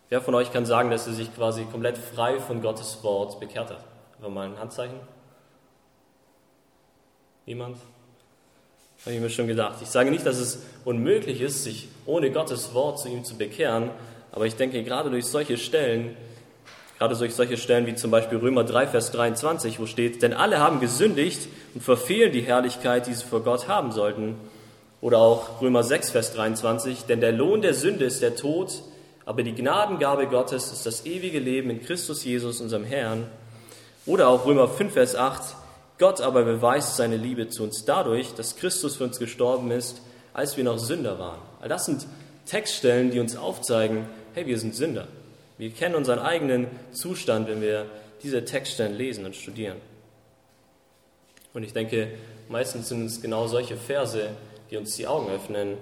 Wer 0.10 0.22
von 0.22 0.34
euch 0.36 0.54
kann 0.54 0.66
sagen, 0.66 0.90
dass 0.90 1.06
er 1.06 1.14
sich 1.14 1.34
quasi 1.36 1.66
komplett 1.66 1.98
frei 1.98 2.40
von 2.40 2.62
Gottes 2.62 3.04
Wort 3.04 3.40
bekehrt 3.40 3.70
hat? 3.70 3.84
Einfach 4.18 4.30
mal 4.30 4.48
ein 4.48 4.60
Handzeichen. 4.60 5.00
Niemand? 7.46 7.78
Habe 9.06 9.16
ich 9.16 9.22
mir 9.22 9.30
schon 9.30 9.48
gedacht. 9.48 9.80
Ich 9.82 9.90
sage 9.90 10.12
nicht, 10.12 10.26
dass 10.26 10.38
es 10.38 10.64
unmöglich 10.86 11.42
ist, 11.42 11.64
sich 11.64 11.88
ohne 12.06 12.32
Gottes 12.32 12.74
Wort 12.74 13.00
zu 13.00 13.10
ihm 13.10 13.24
zu 13.24 13.38
bekehren, 13.38 13.92
aber 14.32 14.46
ich 14.46 14.56
denke, 14.56 14.84
gerade 14.84 15.10
durch 15.10 15.26
solche 15.26 15.58
Stellen, 15.58 16.16
gerade 17.00 17.16
solche 17.16 17.56
Stellen 17.56 17.88
wie 17.88 17.96
zum 17.96 18.12
Beispiel 18.12 18.38
Römer 18.38 18.66
3, 18.66 18.88
Vers 18.88 19.12
23, 19.12 19.80
wo 19.80 19.86
steht, 19.86 20.22
denn 20.22 20.34
alle 20.34 20.60
haben 20.60 20.82
gesündigt 20.82 21.48
und 21.74 21.82
verfehlen 21.82 22.34
die 22.34 22.42
Herrlichkeit, 22.42 23.08
die 23.08 23.14
sie 23.14 23.24
vor 23.24 23.42
Gott 23.42 23.70
haben 23.70 23.94
sollten. 23.94 24.36
Oder 25.00 25.20
auch 25.20 25.62
Römer 25.62 25.82
6, 25.82 26.12
Vers 26.12 26.34
23, 26.34 27.06
denn 27.06 27.22
der 27.22 27.32
Lohn 27.32 27.62
der 27.62 27.74
Sünde 27.74 28.04
ist 28.04 28.22
der 28.22 28.36
Tod, 28.36 28.82
aber 29.26 29.44
die 29.44 29.56
Gnadengabe 29.56 30.28
Gottes 30.28 30.74
ist 30.74 30.86
das 30.86 31.06
ewige 31.06 31.40
Leben 31.40 31.70
in 31.70 31.82
Christus 31.82 32.26
Jesus, 32.26 32.60
unserem 32.60 32.84
Herrn. 32.84 33.28
Oder 34.06 34.28
auch 34.28 34.46
Römer 34.46 34.68
5, 34.68 34.92
Vers 34.92 35.16
8, 35.16 35.42
Gott 36.00 36.20
aber 36.20 36.44
beweist 36.44 36.98
seine 36.98 37.16
Liebe 37.16 37.48
zu 37.48 37.64
uns 37.64 37.86
dadurch, 37.86 38.34
dass 38.34 38.58
Christus 38.58 38.98
für 38.98 39.06
uns 39.06 39.20
gestorben 39.20 39.72
ist, 39.72 40.02
als 40.34 40.58
wir 40.58 40.66
noch 40.66 40.78
Sünder 40.78 41.18
waren. 41.18 41.40
All 41.62 41.70
das 41.70 41.86
sind 41.86 42.06
Textstellen, 42.46 43.12
die 43.12 43.22
uns 43.22 43.38
aufzeigen, 43.38 44.06
hey, 44.34 44.46
wir 44.46 44.60
sind 44.60 44.76
Sünder. 44.76 45.08
Wir 45.60 45.72
kennen 45.72 45.96
unseren 45.96 46.20
eigenen 46.20 46.68
Zustand, 46.94 47.50
wenn 47.50 47.62
wir 47.62 47.86
diese 48.24 48.46
Textstellen 48.46 48.96
lesen 48.96 49.26
und 49.26 49.36
studieren. 49.36 49.76
Und 51.54 51.64
ich 51.64 51.74
denke, 51.74 52.18
meistens 52.48 52.88
sind 52.88 53.06
es 53.06 53.22
genau 53.22 53.46
solche 53.48 53.76
Verse, 53.76 54.30
die 54.72 54.78
uns 54.78 54.96
die 54.96 55.06
Augen 55.06 55.30
öffnen, 55.30 55.78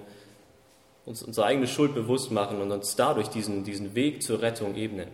uns 1.06 1.22
unsere 1.22 1.46
eigene 1.46 1.68
Schuld 1.68 1.94
bewusst 1.94 2.32
machen 2.32 2.60
und 2.60 2.72
uns 2.72 2.96
dadurch 2.96 3.28
diesen, 3.28 3.62
diesen 3.62 3.94
Weg 3.94 4.24
zur 4.24 4.42
Rettung 4.42 4.74
ebnen. 4.74 5.08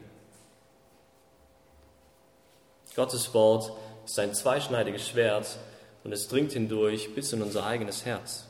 Gottes 2.97 3.35
Wort 3.35 3.71
ist 4.07 4.19
ein 4.19 4.33
zweischneidiges 4.33 5.07
Schwert 5.07 5.59
und 6.05 6.13
es 6.13 6.27
dringt 6.27 6.53
hindurch 6.53 7.15
bis 7.15 7.35
in 7.35 7.43
unser 7.43 7.67
eigenes 7.67 8.07
Herz. 8.07 8.47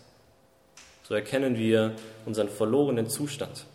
So 1.08 1.14
erkennen 1.14 1.58
wir 1.58 1.96
unseren 2.24 2.48
verlorenen 2.48 3.08
Zustand. 3.08 3.66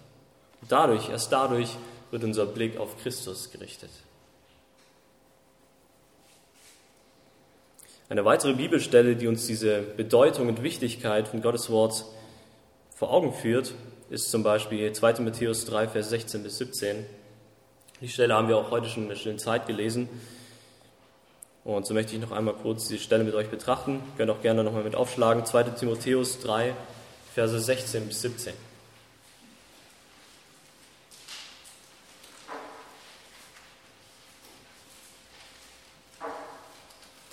Dadurch, 0.69 1.09
erst 1.09 1.33
dadurch 1.33 1.75
wird 2.11 2.23
unser 2.23 2.45
Blick 2.45 2.77
auf 2.77 3.01
Christus 3.01 3.51
gerichtet. 3.51 3.89
Eine 8.09 8.25
weitere 8.25 8.53
Bibelstelle, 8.53 9.15
die 9.15 9.27
uns 9.27 9.45
diese 9.45 9.81
Bedeutung 9.81 10.47
und 10.47 10.63
Wichtigkeit 10.63 11.27
von 11.27 11.43
Gottes 11.43 11.69
Wort 11.69 12.05
vor 12.95 13.11
Augen 13.11 13.33
führt, 13.33 13.73
ist 14.09 14.31
zum 14.31 14.41
Beispiel 14.41 14.91
2. 14.91 15.21
Matthäus 15.21 15.65
3, 15.65 15.87
Vers 15.87 16.09
16 16.09 16.41
bis 16.41 16.57
17. 16.57 17.05
Die 18.01 18.07
Stelle 18.07 18.33
haben 18.33 18.47
wir 18.47 18.57
auch 18.57 18.71
heute 18.71 18.89
schon 18.89 19.03
in 19.03 19.09
der 19.09 19.15
stillen 19.15 19.37
Zeit 19.37 19.67
gelesen. 19.67 20.09
Und 21.63 21.85
so 21.85 21.93
möchte 21.93 22.15
ich 22.15 22.21
noch 22.21 22.31
einmal 22.31 22.55
kurz 22.55 22.87
die 22.87 22.97
Stelle 22.97 23.23
mit 23.23 23.35
euch 23.35 23.49
betrachten. 23.49 23.95
Ihr 23.97 24.17
könnt 24.17 24.31
auch 24.31 24.41
gerne 24.41 24.63
nochmal 24.63 24.83
mit 24.83 24.95
aufschlagen. 24.95 25.45
2. 25.45 25.63
Timotheus 25.63 26.39
3, 26.39 26.73
Verse 27.35 27.59
16 27.59 28.07
bis 28.07 28.21
17. 28.21 28.68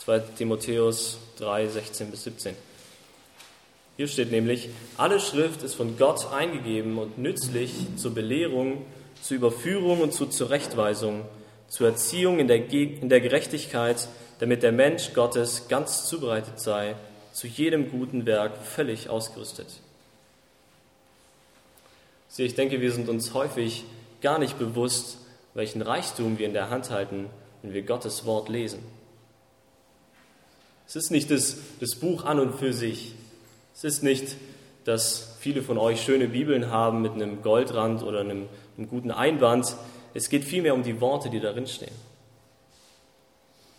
2. 0.06 0.20
Timotheus 0.38 1.18
3, 1.40 1.66
16 1.66 2.12
bis 2.12 2.22
17. 2.22 2.54
Hier 3.96 4.06
steht 4.06 4.30
nämlich, 4.30 4.68
alle 4.96 5.18
Schrift 5.18 5.64
ist 5.64 5.74
von 5.74 5.98
Gott 5.98 6.32
eingegeben 6.32 6.96
und 6.98 7.18
nützlich 7.18 7.72
zur 7.96 8.14
Belehrung, 8.14 8.86
zur 9.20 9.38
Überführung 9.38 10.02
und 10.02 10.12
zur 10.12 10.30
Zurechtweisung, 10.30 11.24
zur 11.66 11.88
Erziehung 11.88 12.38
in 12.38 12.46
der, 12.46 12.70
in 12.70 13.08
der 13.08 13.20
Gerechtigkeit, 13.20 14.06
damit 14.38 14.62
der 14.62 14.70
Mensch 14.70 15.12
Gottes 15.12 15.66
ganz 15.66 16.06
zubereitet 16.06 16.60
sei, 16.60 16.94
zu 17.32 17.48
jedem 17.48 17.90
guten 17.90 18.26
Werk 18.26 18.58
völlig 18.62 19.10
ausgerüstet. 19.10 19.66
Sie, 22.28 22.44
ich 22.44 22.54
denke, 22.54 22.80
wir 22.80 22.92
sind 22.92 23.08
uns 23.08 23.34
häufig 23.34 23.82
gar 24.22 24.38
nicht 24.38 24.56
bewusst, 24.56 25.18
welchen 25.54 25.82
Reichtum 25.82 26.38
wir 26.38 26.46
in 26.46 26.52
der 26.52 26.70
Hand 26.70 26.90
halten, 26.90 27.28
wenn 27.62 27.74
wir 27.74 27.82
Gottes 27.82 28.24
Wort 28.24 28.48
lesen. 28.48 28.78
Es 30.86 30.96
ist 30.96 31.10
nicht 31.10 31.30
das, 31.30 31.56
das 31.80 31.96
Buch 31.96 32.24
an 32.24 32.38
und 32.38 32.58
für 32.58 32.72
sich. 32.72 33.14
Es 33.74 33.84
ist 33.84 34.02
nicht, 34.02 34.36
dass 34.84 35.36
viele 35.40 35.62
von 35.62 35.78
euch 35.78 36.02
schöne 36.02 36.28
Bibeln 36.28 36.70
haben 36.70 37.02
mit 37.02 37.12
einem 37.12 37.42
Goldrand 37.42 38.02
oder 38.02 38.20
einem, 38.20 38.48
einem 38.78 38.88
guten 38.88 39.10
Einband. 39.10 39.76
Es 40.14 40.28
geht 40.28 40.44
vielmehr 40.44 40.74
um 40.74 40.84
die 40.84 41.00
Worte, 41.00 41.28
die 41.28 41.40
darin 41.40 41.66
stehen. 41.66 41.94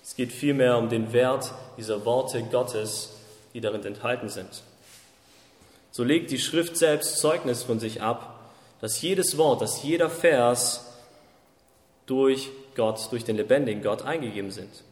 Es 0.03 0.15
geht 0.15 0.31
vielmehr 0.31 0.77
um 0.77 0.89
den 0.89 1.13
Wert 1.13 1.53
dieser 1.77 2.05
Worte 2.05 2.43
Gottes, 2.43 3.13
die 3.53 3.61
darin 3.61 3.83
enthalten 3.85 4.29
sind. 4.29 4.63
So 5.91 6.03
legt 6.03 6.29
die 6.31 6.39
Schrift 6.39 6.77
selbst 6.77 7.17
Zeugnis 7.17 7.63
von 7.63 7.79
sich 7.79 8.01
ab, 8.01 8.51
dass 8.81 9.01
jedes 9.01 9.37
Wort, 9.37 9.61
dass 9.61 9.83
jeder 9.83 10.09
Vers 10.09 10.85
durch 12.05 12.49
Gott, 12.75 13.11
durch 13.11 13.23
den 13.23 13.37
lebendigen 13.37 13.81
Gott 13.81 14.03
eingegeben 14.03 14.51
sind. 14.51 14.83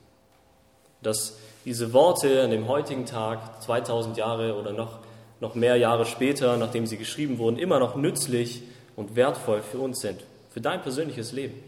Dass 1.01 1.37
diese 1.65 1.91
Worte 1.93 2.43
an 2.43 2.51
dem 2.51 2.67
heutigen 2.67 3.05
Tag, 3.05 3.61
2000 3.61 4.17
Jahre 4.17 4.55
oder 4.55 4.71
noch, 4.71 4.99
noch 5.39 5.55
mehr 5.55 5.75
Jahre 5.75 6.05
später, 6.05 6.55
nachdem 6.57 6.85
sie 6.85 6.97
geschrieben 6.97 7.37
wurden, 7.37 7.57
immer 7.57 7.79
noch 7.79 7.95
nützlich 7.95 8.61
und 8.95 9.15
wertvoll 9.15 9.61
für 9.61 9.79
uns 9.79 9.99
sind, 9.99 10.23
für 10.51 10.61
dein 10.61 10.81
persönliches 10.81 11.31
Leben 11.31 11.61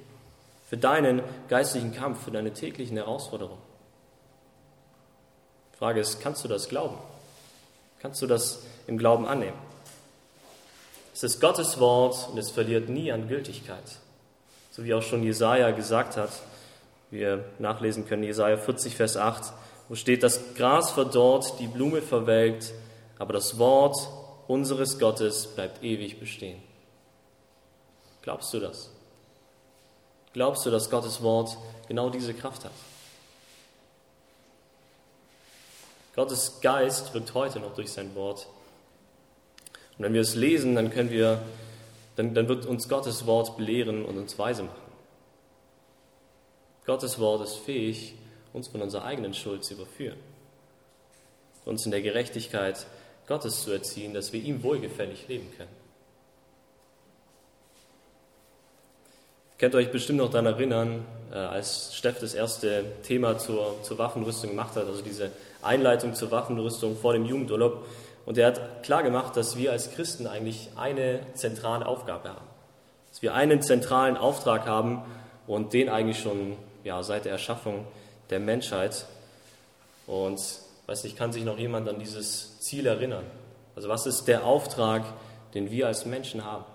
für 0.67 0.77
deinen 0.77 1.21
geistlichen 1.47 1.93
Kampf, 1.93 2.25
für 2.25 2.31
deine 2.31 2.51
täglichen 2.51 2.97
Herausforderungen. 2.97 3.61
Die 5.73 5.77
Frage 5.77 6.01
ist, 6.01 6.19
kannst 6.19 6.43
du 6.43 6.47
das 6.47 6.67
glauben? 6.67 6.97
Kannst 7.99 8.21
du 8.21 8.27
das 8.27 8.63
im 8.85 8.97
Glauben 8.97 9.25
annehmen? 9.25 9.57
Es 11.13 11.23
ist 11.23 11.39
Gottes 11.39 11.79
Wort 11.79 12.29
und 12.31 12.37
es 12.37 12.51
verliert 12.51 12.89
nie 12.89 13.11
an 13.11 13.27
Gültigkeit. 13.27 13.97
So 14.71 14.83
wie 14.83 14.93
auch 14.93 15.01
schon 15.01 15.23
Jesaja 15.23 15.71
gesagt 15.71 16.17
hat, 16.17 16.31
wir 17.09 17.45
nachlesen 17.59 18.05
können, 18.05 18.23
Jesaja 18.23 18.57
40, 18.57 18.95
Vers 18.95 19.15
8, 19.15 19.53
wo 19.89 19.95
steht, 19.95 20.23
das 20.23 20.53
Gras 20.55 20.91
verdorrt, 20.91 21.59
die 21.59 21.67
Blume 21.67 22.01
verwelkt, 22.01 22.73
aber 23.19 23.33
das 23.33 23.57
Wort 23.57 23.95
unseres 24.47 24.99
Gottes 24.99 25.47
bleibt 25.47 25.83
ewig 25.83 26.19
bestehen. 26.19 26.61
Glaubst 28.21 28.53
du 28.53 28.59
das? 28.59 28.89
Glaubst 30.33 30.65
du, 30.65 30.71
dass 30.71 30.89
Gottes 30.89 31.21
Wort 31.23 31.57
genau 31.87 32.09
diese 32.09 32.33
Kraft 32.33 32.65
hat? 32.65 32.71
Gottes 36.15 36.59
Geist 36.61 37.13
wirkt 37.13 37.33
heute 37.33 37.59
noch 37.59 37.75
durch 37.75 37.91
sein 37.91 38.13
Wort. 38.15 38.47
Und 39.97 40.05
wenn 40.05 40.13
wir 40.13 40.21
es 40.21 40.35
lesen, 40.35 40.75
dann 40.75 40.89
können 40.89 41.11
wir, 41.11 41.41
dann, 42.15 42.33
dann 42.33 42.47
wird 42.47 42.65
uns 42.65 42.89
Gottes 42.89 43.25
Wort 43.25 43.55
belehren 43.55 44.03
und 44.03 44.17
uns 44.17 44.37
weise 44.37 44.63
machen. 44.63 44.81
Gottes 46.85 47.19
Wort 47.19 47.43
ist 47.43 47.57
fähig, 47.57 48.15
uns 48.57 48.67
von 48.67 48.81
unserer 48.81 49.05
eigenen 49.05 49.33
Schuld 49.33 49.63
zu 49.63 49.75
überführen, 49.75 50.17
uns 51.65 51.85
in 51.85 51.91
der 51.91 52.01
Gerechtigkeit 52.01 52.85
Gottes 53.27 53.63
zu 53.63 53.71
erziehen, 53.71 54.13
dass 54.13 54.33
wir 54.33 54.41
ihm 54.41 54.63
wohlgefällig 54.63 55.27
leben 55.27 55.51
können. 55.57 55.87
könnt 59.57 59.73
euch 59.75 59.91
bestimmt 59.91 60.19
noch 60.19 60.29
daran 60.29 60.45
erinnern, 60.45 61.05
äh, 61.31 61.35
als 61.35 61.95
Steff 61.95 62.19
das 62.19 62.33
erste 62.33 62.85
Thema 63.03 63.37
zur, 63.37 63.81
zur 63.83 63.97
Waffenrüstung 63.97 64.51
gemacht 64.51 64.75
hat, 64.75 64.85
also 64.85 65.01
diese 65.01 65.31
Einleitung 65.61 66.13
zur 66.13 66.31
Waffenrüstung 66.31 66.95
vor 66.95 67.13
dem 67.13 67.25
Jugendurlaub. 67.25 67.85
Und 68.25 68.37
er 68.37 68.47
hat 68.47 68.83
klar 68.83 69.03
gemacht, 69.03 69.35
dass 69.35 69.57
wir 69.57 69.71
als 69.71 69.91
Christen 69.91 70.27
eigentlich 70.27 70.69
eine 70.75 71.21
zentrale 71.33 71.85
Aufgabe 71.85 72.29
haben. 72.29 72.45
Dass 73.09 73.21
wir 73.21 73.33
einen 73.33 73.61
zentralen 73.61 74.17
Auftrag 74.17 74.67
haben 74.67 75.03
und 75.47 75.73
den 75.73 75.89
eigentlich 75.89 76.19
schon 76.19 76.57
ja, 76.83 77.01
seit 77.03 77.25
der 77.25 77.31
Erschaffung 77.31 77.85
der 78.29 78.39
Menschheit. 78.39 79.05
Und 80.05 80.39
weiß 80.85 81.03
nicht, 81.03 81.17
kann 81.17 81.33
sich 81.33 81.43
noch 81.43 81.57
jemand 81.57 81.87
an 81.89 81.99
dieses 81.99 82.59
Ziel 82.59 82.85
erinnern? 82.85 83.25
Also 83.75 83.89
was 83.89 84.05
ist 84.05 84.25
der 84.25 84.45
Auftrag, 84.45 85.03
den 85.53 85.69
wir 85.69 85.87
als 85.87 86.05
Menschen 86.05 86.43
haben? 86.43 86.65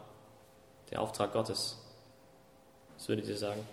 Der 0.91 1.01
Auftrag 1.01 1.33
Gottes. 1.33 1.79
Was 2.97 3.09
würdet 3.09 3.27
ihr 3.27 3.37
sagen? 3.37 3.67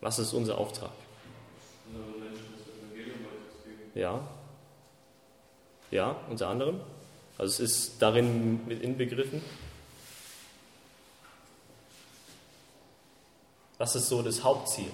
Was 0.00 0.18
ist 0.18 0.32
unser 0.32 0.58
Auftrag? 0.58 0.90
Ja. 3.94 4.20
Ja, 5.92 6.16
unter 6.30 6.48
anderem. 6.48 6.80
Also 7.36 7.62
es 7.62 7.70
ist 7.70 8.02
darin 8.02 8.66
mit 8.66 8.82
inbegriffen. 8.82 9.42
Was 13.76 13.94
ist 13.94 14.08
so 14.08 14.22
das 14.22 14.42
Hauptziel? 14.42 14.90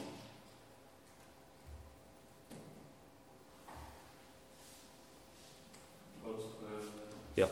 Ja. 7.37 7.49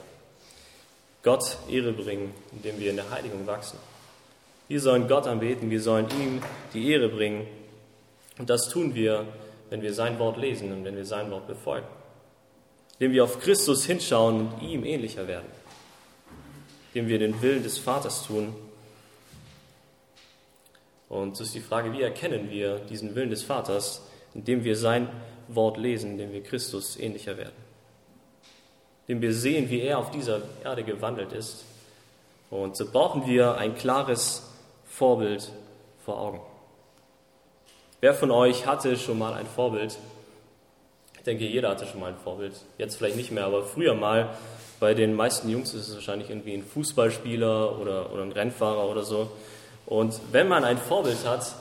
Gott 1.23 1.57
Ehre 1.69 1.93
bringen, 1.93 2.35
indem 2.50 2.81
wir 2.81 2.91
in 2.91 2.97
der 2.97 3.11
Heiligung 3.11 3.47
wachsen. 3.47 3.79
Wir 4.67 4.81
sollen 4.81 5.07
Gott 5.07 5.29
anbeten, 5.29 5.71
wir 5.71 5.81
sollen 5.81 6.09
ihm 6.11 6.43
die 6.75 6.91
Ehre 6.91 7.09
bringen. 7.09 7.47
Und 8.38 8.50
das 8.50 8.69
tun 8.69 8.97
wir, 8.97 9.25
wenn 9.71 9.83
wir 9.83 9.95
sein 9.95 10.19
Wort 10.19 10.37
lesen 10.37 10.73
und 10.73 10.85
wenn 10.85 10.97
wir 10.97 11.05
sein 11.05 11.31
Wort 11.31 11.47
befolgen. 11.47 11.87
Indem 12.99 13.12
wir 13.12 13.25
auf 13.25 13.41
Christus 13.41 13.85
hinschauen 13.85 14.49
und 14.49 14.62
ihm 14.62 14.85
ähnlicher 14.85 15.26
werden. 15.29 15.49
Indem 16.95 17.09
wir 17.09 17.19
den 17.19 17.43
Willen 17.43 17.62
des 17.62 17.79
Vaters 17.79 18.26
tun 18.26 18.55
und 21.09 21.37
so 21.37 21.45
ist 21.45 21.55
die 21.55 21.61
Frage, 21.61 21.93
wie 21.93 22.03
erkennen 22.03 22.50
wir 22.50 22.79
diesen 22.79 23.15
Willen 23.15 23.31
des 23.31 23.45
Vaters, 23.45 24.03
indem 24.35 24.65
wir 24.65 24.76
sein 24.76 25.09
Wort 25.49 25.76
lesen, 25.76 26.12
indem 26.12 26.33
wir 26.33 26.43
Christus 26.43 26.99
ähnlicher 26.99 27.37
werden. 27.37 27.55
Indem 29.07 29.23
wir 29.23 29.35
sehen, 29.35 29.71
wie 29.71 29.81
er 29.81 29.99
auf 29.99 30.11
dieser 30.11 30.43
Erde 30.65 30.83
gewandelt 30.83 31.33
ist. 31.33 31.65
Und 32.50 32.76
so 32.76 32.91
brauchen 32.91 33.26
wir 33.26 33.57
ein 33.57 33.76
klares 33.76 34.50
Vorbild 34.85 35.53
vor 36.05 36.21
Augen. 36.21 36.41
Wer 38.00 38.15
von 38.15 38.31
euch 38.31 38.67
hatte 38.67 38.97
schon 38.97 39.19
mal 39.19 39.35
ein 39.35 39.47
Vorbild? 39.47 39.97
Ich 41.26 41.28
denke, 41.28 41.45
jeder 41.45 41.71
hatte 41.71 41.87
schon 41.87 41.99
mal 41.99 42.12
ein 42.12 42.18
Vorbild. 42.23 42.52
Jetzt 42.78 42.99
vielleicht 42.99 43.16
nicht 43.16 43.33
mehr, 43.33 43.47
aber 43.47 43.64
früher 43.64 43.95
mal. 43.95 44.28
Bei 44.78 44.95
den 44.95 45.12
meisten 45.12 45.49
Jungs 45.49 45.75
ist 45.75 45.88
es 45.88 45.95
wahrscheinlich 45.97 46.30
irgendwie 46.30 46.54
ein 46.54 46.62
Fußballspieler 46.62 47.80
oder, 47.80 48.12
oder 48.12 48.23
ein 48.23 48.30
Rennfahrer 48.30 48.88
oder 48.88 49.02
so. 49.02 49.28
Und 49.87 50.21
wenn 50.30 50.47
man 50.47 50.62
ein 50.62 50.78
Vorbild 50.78 51.26
hat, 51.26 51.56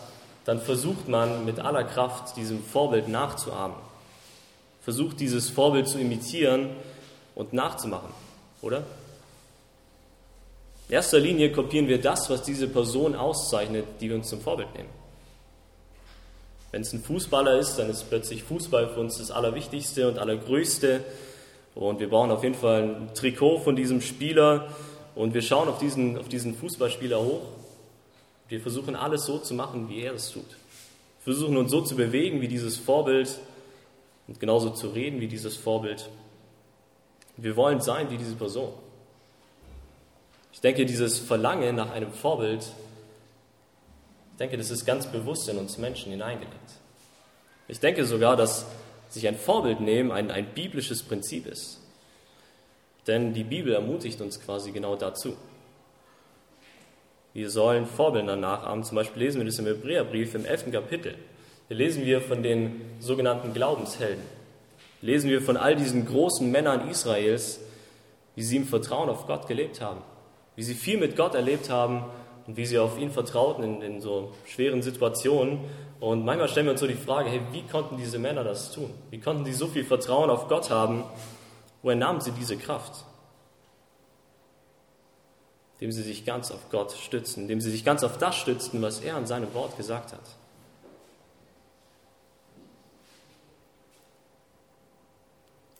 dann 0.45 0.61
versucht 0.61 1.07
man 1.07 1.45
mit 1.45 1.59
aller 1.59 1.83
Kraft 1.83 2.37
diesem 2.37 2.63
Vorbild 2.63 3.07
nachzuahmen. 3.07 3.75
Versucht 4.81 5.19
dieses 5.19 5.49
Vorbild 5.49 5.87
zu 5.87 5.97
imitieren 5.97 6.69
und 7.33 7.51
nachzumachen, 7.51 8.11
oder? 8.61 8.83
In 10.89 10.93
erster 10.93 11.17
Linie 11.17 11.51
kopieren 11.51 11.87
wir 11.87 11.99
das, 11.99 12.29
was 12.29 12.43
diese 12.43 12.67
Person 12.67 13.15
auszeichnet, 13.15 13.85
die 13.99 14.09
wir 14.09 14.17
uns 14.17 14.29
zum 14.29 14.41
Vorbild 14.41 14.71
nehmen. 14.75 15.04
Wenn 16.75 16.81
es 16.81 16.91
ein 16.91 17.01
Fußballer 17.01 17.57
ist, 17.57 17.77
dann 17.77 17.89
ist 17.89 18.09
plötzlich 18.09 18.43
Fußball 18.43 18.89
für 18.89 18.99
uns 18.99 19.17
das 19.17 19.31
Allerwichtigste 19.31 20.09
und 20.09 20.19
Allergrößte. 20.19 21.05
Und 21.73 22.01
wir 22.01 22.09
brauchen 22.09 22.31
auf 22.31 22.43
jeden 22.43 22.55
Fall 22.55 22.83
ein 22.83 23.13
Trikot 23.13 23.59
von 23.59 23.77
diesem 23.77 24.01
Spieler. 24.01 24.67
Und 25.15 25.33
wir 25.33 25.41
schauen 25.41 25.69
auf 25.69 25.77
diesen, 25.77 26.17
auf 26.17 26.27
diesen 26.27 26.53
Fußballspieler 26.53 27.17
hoch 27.17 27.43
wir 28.49 28.59
versuchen 28.59 28.97
alles 28.97 29.23
so 29.25 29.37
zu 29.37 29.53
machen, 29.53 29.87
wie 29.87 30.01
er 30.01 30.15
es 30.15 30.31
tut. 30.33 30.49
Wir 31.23 31.33
versuchen 31.33 31.55
uns 31.55 31.71
so 31.71 31.79
zu 31.79 31.95
bewegen 31.95 32.41
wie 32.41 32.49
dieses 32.49 32.77
Vorbild 32.77 33.39
und 34.27 34.41
genauso 34.41 34.71
zu 34.71 34.89
reden 34.89 35.21
wie 35.21 35.29
dieses 35.29 35.55
Vorbild. 35.55 36.09
Wir 37.37 37.55
wollen 37.55 37.79
sein 37.79 38.09
wie 38.09 38.17
diese 38.17 38.35
Person. 38.35 38.73
Ich 40.51 40.59
denke, 40.59 40.85
dieses 40.85 41.19
Verlangen 41.19 41.77
nach 41.77 41.91
einem 41.91 42.11
Vorbild, 42.11 42.67
ich 44.35 44.39
denke, 44.39 44.57
das 44.57 44.69
ist 44.69 44.83
ganz 44.85 45.07
bewusst 45.07 45.47
in 45.47 45.57
uns 45.57 45.77
Menschen 45.77 46.11
hineingelegt. 46.11 46.73
Ich 47.69 47.79
denke 47.79 48.03
sogar, 48.03 48.35
dass 48.35 48.65
sich 49.07 49.29
ein 49.29 49.37
Vorbild 49.37 49.79
nehmen 49.79 50.11
ein, 50.11 50.29
ein 50.29 50.47
biblisches 50.47 51.03
Prinzip 51.03 51.47
ist. 51.47 51.79
Denn 53.07 53.33
die 53.33 53.45
Bibel 53.45 53.71
ermutigt 53.71 54.19
uns 54.19 54.41
quasi 54.41 54.73
genau 54.73 54.97
dazu. 54.97 55.37
Wir 57.33 57.49
sollen 57.49 57.85
Vorbilder 57.85 58.35
nachahmen. 58.35 58.83
Zum 58.83 58.95
Beispiel 58.95 59.23
lesen 59.23 59.39
wir 59.39 59.45
das 59.45 59.57
im 59.57 59.67
Hebräerbrief 59.67 60.35
im 60.35 60.43
11. 60.43 60.69
Kapitel. 60.69 61.15
Hier 61.69 61.77
lesen 61.77 62.05
wir 62.05 62.19
von 62.19 62.43
den 62.43 62.81
sogenannten 62.99 63.53
Glaubenshelden. 63.53 64.23
Lesen 65.01 65.29
wir 65.29 65.41
von 65.41 65.55
all 65.55 65.77
diesen 65.77 66.05
großen 66.05 66.51
Männern 66.51 66.89
Israels, 66.89 67.61
wie 68.35 68.43
sie 68.43 68.57
im 68.57 68.65
Vertrauen 68.65 69.07
auf 69.07 69.27
Gott 69.27 69.47
gelebt 69.47 69.79
haben. 69.79 70.01
Wie 70.57 70.63
sie 70.63 70.73
viel 70.73 70.97
mit 70.97 71.15
Gott 71.15 71.35
erlebt 71.35 71.69
haben 71.69 72.03
und 72.47 72.57
wie 72.57 72.65
sie 72.65 72.77
auf 72.77 72.97
ihn 72.97 73.11
vertrauten 73.11 73.63
in, 73.63 73.81
in 73.81 74.01
so 74.01 74.33
schweren 74.45 74.81
Situationen. 74.81 75.59
Und 75.99 76.25
manchmal 76.25 76.49
stellen 76.49 76.67
wir 76.67 76.71
uns 76.71 76.81
so 76.81 76.87
die 76.87 76.93
Frage, 76.93 77.29
hey, 77.29 77.41
wie 77.51 77.63
konnten 77.63 77.97
diese 77.97 78.19
Männer 78.19 78.43
das 78.43 78.71
tun? 78.71 78.91
Wie 79.09 79.19
konnten 79.19 79.45
sie 79.45 79.53
so 79.53 79.67
viel 79.67 79.83
Vertrauen 79.83 80.29
auf 80.29 80.47
Gott 80.47 80.69
haben? 80.69 81.03
Woher 81.81 81.95
nahmen 81.95 82.21
sie 82.21 82.31
diese 82.31 82.57
Kraft? 82.57 83.05
indem 85.75 85.91
sie 85.91 86.03
sich 86.03 86.25
ganz 86.25 86.51
auf 86.51 86.69
Gott 86.71 86.93
stützen, 86.93 87.43
indem 87.43 87.59
sie 87.59 87.69
sich 87.69 87.83
ganz 87.83 88.03
auf 88.03 88.17
das 88.17 88.35
stützten, 88.35 88.81
was 88.81 89.01
er 89.01 89.17
in 89.17 89.25
seinem 89.25 89.53
Wort 89.53 89.75
gesagt 89.77 90.13
hat. 90.13 90.21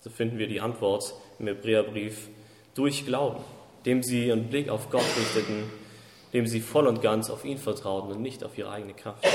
So 0.02 0.10
finden 0.10 0.38
wir 0.38 0.48
die 0.48 0.62
Antwort 0.62 1.16
im 1.40 1.48
Hebräerbrief 1.48 2.28
durch 2.76 3.06
Glauben, 3.06 3.44
dem 3.86 4.04
sie 4.04 4.28
ihren 4.28 4.50
Blick 4.50 4.70
auf 4.70 4.90
Gott 4.92 5.06
richteten, 5.18 5.64
dem 6.36 6.48
sie 6.48 6.60
voll 6.60 6.86
und 6.86 7.02
ganz 7.02 7.30
auf 7.30 7.46
ihn 7.46 7.58
vertrauten 7.58 8.12
und 8.12 8.22
nicht 8.22 8.44
auf 8.44 8.58
ihre 8.58 8.70
eigene 8.70 8.94
Kraft. 8.94 9.26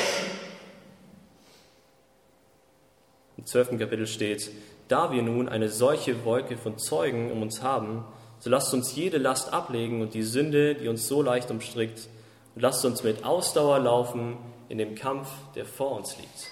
Im 3.39 3.47
zwölften 3.47 3.79
Kapitel 3.79 4.07
steht, 4.07 4.51
da 4.87 5.11
wir 5.11 5.23
nun 5.23 5.49
eine 5.49 5.71
solche 5.71 6.27
Wolke 6.27 6.59
von 6.59 6.77
Zeugen 6.77 7.33
um 7.33 7.41
uns 7.41 7.63
haben, 7.63 8.05
so 8.39 8.51
lasst 8.51 8.75
uns 8.75 8.95
jede 8.95 9.17
Last 9.17 9.51
ablegen 9.51 10.03
und 10.03 10.13
die 10.13 10.23
Sünde, 10.23 10.75
die 10.75 10.89
uns 10.89 11.09
so 11.09 11.23
leicht 11.23 11.51
umstrickt, 11.51 12.11
und 12.55 12.61
lasst 12.61 12.85
uns 12.85 13.03
mit 13.03 13.25
Ausdauer 13.25 13.79
laufen 13.79 14.37
in 14.69 14.77
dem 14.77 14.95
Kampf, 14.95 15.31
der 15.55 15.65
vor 15.65 15.93
uns 15.93 16.19
liegt. 16.19 16.51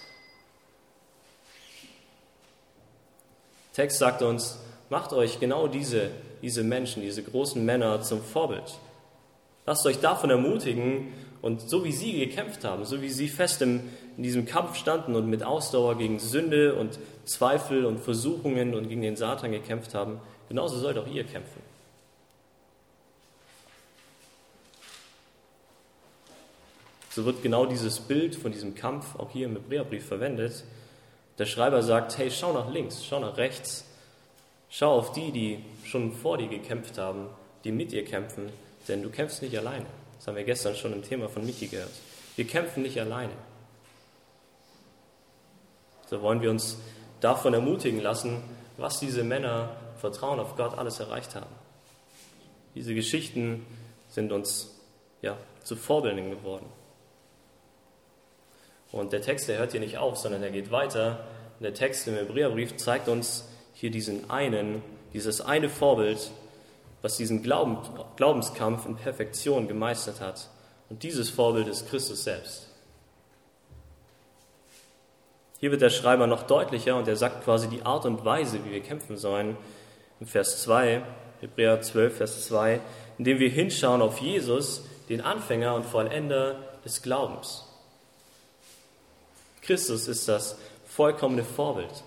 Der 3.77 3.85
Text 3.85 3.99
sagt 3.99 4.23
uns, 4.23 4.59
macht 4.89 5.13
euch 5.13 5.41
genau 5.41 5.69
diese, 5.69 6.11
diese 6.41 6.63
Menschen, 6.63 7.03
diese 7.03 7.23
großen 7.23 7.63
Männer 7.63 8.01
zum 8.01 8.23
Vorbild. 8.23 8.79
Lasst 9.69 9.85
euch 9.85 10.01
davon 10.01 10.31
ermutigen 10.31 11.13
und 11.43 11.61
so 11.61 11.85
wie 11.85 11.93
sie 11.93 12.19
gekämpft 12.19 12.65
haben, 12.65 12.87
so 12.87 13.03
wie 13.03 13.11
sie 13.11 13.29
fest 13.29 13.61
im, 13.61 13.83
in 14.17 14.23
diesem 14.23 14.47
Kampf 14.47 14.77
standen 14.77 15.15
und 15.15 15.29
mit 15.29 15.43
Ausdauer 15.43 15.99
gegen 15.99 16.19
Sünde 16.19 16.75
und 16.75 16.99
Zweifel 17.27 17.85
und 17.85 18.01
Versuchungen 18.01 18.75
und 18.75 18.89
gegen 18.89 19.03
den 19.03 19.15
Satan 19.15 19.53
gekämpft 19.53 19.93
haben, 19.93 20.23
genauso 20.49 20.79
sollt 20.79 20.97
auch 20.97 21.07
ihr 21.07 21.25
kämpfen. 21.25 21.61
so 27.11 27.27
wird 27.27 27.43
genau 27.43 27.67
dieses 27.67 28.01
Bild 28.01 28.37
von 28.37 28.53
diesem 28.53 28.75
Kampf 28.75 29.17
auch 29.17 29.31
hier 29.33 29.49
im 29.49 29.53
Hebräerbrief 29.53 30.07
verwendet. 30.07 30.65
Der 31.37 31.45
Schreiber 31.45 31.83
sagt, 31.83 32.17
hey, 32.17 32.31
schau 32.31 32.55
nach 32.55 32.73
links, 32.73 33.05
schau 33.05 33.21
nach 33.21 33.37
rechts, 33.37 33.85
schau 34.71 34.93
auf 34.93 35.13
die, 35.13 35.31
die 35.31 35.59
schon 35.85 36.13
vor 36.13 36.39
dir 36.39 36.49
gekämpft 36.49 36.97
haben, 36.97 37.27
die 37.65 37.73
mit 37.73 37.93
dir 37.93 38.07
kämpfen, 38.07 38.51
denn 38.89 39.03
du 39.03 39.11
kämpfst 39.11 39.43
nicht 39.43 39.57
alleine. 39.57 39.87
Das 40.17 40.27
haben 40.27 40.37
wir 40.37 40.45
gestern 40.45 40.75
schon 40.75 40.93
im 40.93 41.03
Thema 41.03 41.29
von 41.29 41.45
Michi 41.45 41.69
gehört. 41.69 41.93
Wir 42.37 42.47
kämpfen 42.47 42.83
nicht 42.83 43.01
alleine. 43.01 43.33
So 46.07 46.23
wollen 46.23 46.41
wir 46.41 46.51
uns 46.51 46.79
davon 47.21 47.55
ermutigen 47.55 48.01
lassen, 48.01 48.43
was 48.77 48.99
diese 49.01 49.25
Männer 49.25 49.77
Vertrauen 49.99 50.41
auf 50.41 50.57
Gott 50.57 50.79
alles 50.79 51.01
erreicht 51.01 51.35
haben. 51.35 51.51
Diese 52.75 52.95
Geschichten 52.95 53.67
sind 54.09 54.33
uns 54.33 54.79
ja, 55.21 55.37
zu 55.65 55.77
Vorbildern 55.77 56.31
geworden. 56.31 56.67
Und 58.93 59.13
der 59.13 59.21
Text, 59.21 59.49
der 59.49 59.59
hört 59.59 59.73
hier 59.73 59.81
nicht 59.81 59.99
auf, 59.99 60.17
sondern 60.17 60.43
er 60.43 60.51
geht 60.51 60.71
weiter. 60.71 61.27
Der 61.61 61.75
Text 61.75 62.07
im 62.09 62.15
Hebräerbrief 62.15 62.77
zeigt 62.77 63.09
uns 63.09 63.49
hier 63.75 63.91
diesen 63.91 64.31
einen, 64.31 64.83
dieses 65.13 65.41
eine 65.41 65.69
Vorbild, 65.69 66.31
was 67.03 67.17
diesen 67.17 67.43
Glauben, 67.43 67.79
Glaubenskampf 68.17 68.87
in 68.87 68.97
Perfektion 68.97 69.69
gemeistert 69.69 70.21
hat. 70.21 70.49
Und 70.89 71.03
dieses 71.03 71.31
Vorbild 71.31 71.69
ist 71.69 71.89
Christus 71.89 72.25
selbst. 72.25 72.69
Hier 75.61 75.71
wird 75.71 75.83
der 75.83 75.91
Schreiber 75.91 76.27
noch 76.27 76.45
deutlicher 76.45 76.97
und 76.97 77.09
er 77.09 77.17
sagt 77.17 77.45
quasi 77.45 77.69
die 77.69 77.83
Art 77.83 78.07
und 78.07 78.25
Weise, 78.25 78.65
wie 78.65 78.71
wir 78.71 78.81
kämpfen 78.81 79.17
sollen. 79.17 79.57
In 80.21 80.27
Vers 80.27 80.63
2, 80.63 81.03
Hebräer 81.41 81.81
12, 81.81 82.17
Vers 82.17 82.47
2, 82.47 82.81
indem 83.19 83.39
wir 83.39 83.51
hinschauen 83.51 84.03
auf 84.03 84.19
Jesus, 84.19 84.85
den 85.09 85.21
Anfänger 85.21 85.75
und 85.75 85.85
Vollender 85.85 86.57
des 86.85 87.03
Glaubens. 87.03 87.65
Christus 89.63 90.07
ist 90.09 90.29
das 90.29 90.57
vollkommene 90.87 91.45
Vorbild. 91.45 92.05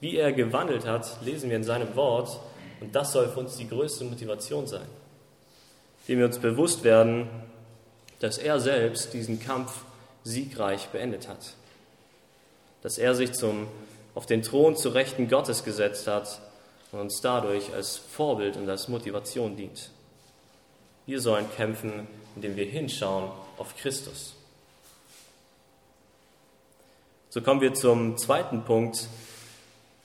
Wie 0.00 0.16
er 0.16 0.32
gewandelt 0.32 0.86
hat, 0.86 1.18
lesen 1.22 1.48
wir 1.48 1.56
in 1.56 1.64
seinem 1.64 1.94
Wort 1.96 2.40
und 2.82 2.96
das 2.96 3.12
soll 3.12 3.28
für 3.28 3.38
uns 3.38 3.56
die 3.56 3.68
größte 3.68 4.02
Motivation 4.04 4.66
sein, 4.66 4.88
indem 6.00 6.18
wir 6.18 6.26
uns 6.26 6.40
bewusst 6.40 6.82
werden, 6.82 7.28
dass 8.18 8.38
er 8.38 8.58
selbst 8.58 9.12
diesen 9.12 9.38
Kampf 9.38 9.84
siegreich 10.24 10.88
beendet 10.88 11.28
hat, 11.28 11.54
dass 12.82 12.98
er 12.98 13.14
sich 13.14 13.34
zum, 13.34 13.68
auf 14.16 14.26
den 14.26 14.42
Thron 14.42 14.76
zu 14.76 14.88
Rechten 14.88 15.28
Gottes 15.28 15.62
gesetzt 15.62 16.08
hat 16.08 16.40
und 16.90 16.98
uns 16.98 17.20
dadurch 17.20 17.72
als 17.72 17.98
Vorbild 17.98 18.56
und 18.56 18.68
als 18.68 18.88
Motivation 18.88 19.56
dient. 19.56 19.90
Wir 21.06 21.20
sollen 21.20 21.46
kämpfen, 21.54 22.08
indem 22.34 22.56
wir 22.56 22.66
hinschauen 22.66 23.30
auf 23.58 23.76
Christus. 23.76 24.34
So 27.30 27.42
kommen 27.42 27.60
wir 27.60 27.74
zum 27.74 28.18
zweiten 28.18 28.64
Punkt, 28.64 29.06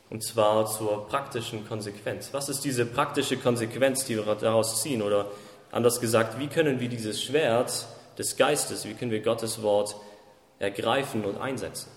und 0.10 0.24
zwar 0.24 0.66
zur 0.66 1.08
praktischen 1.08 1.68
Konsequenz. 1.68 2.30
Was 2.32 2.50
ist 2.50 2.64
diese 2.64 2.86
praktische 2.86 3.38
Konsequenz, 3.38 4.06
die 4.06 4.16
wir 4.16 4.36
daraus 4.36 4.82
ziehen? 4.82 5.02
Oder 5.02 5.28
anders 5.72 6.00
gesagt, 6.00 6.40
wie 6.40 6.48
können 6.48 6.80
wir 6.80 6.90
dieses 6.90 7.22
Schwert 7.22 7.88
des 8.18 8.38
Geistes, 8.38 8.86
wie 8.86 8.94
können 8.94 9.12
wir 9.12 9.22
Gottes 9.22 9.62
Wort 9.62 9.96
ergreifen 10.60 11.26
und 11.26 11.40
einsetzen? 11.40 11.92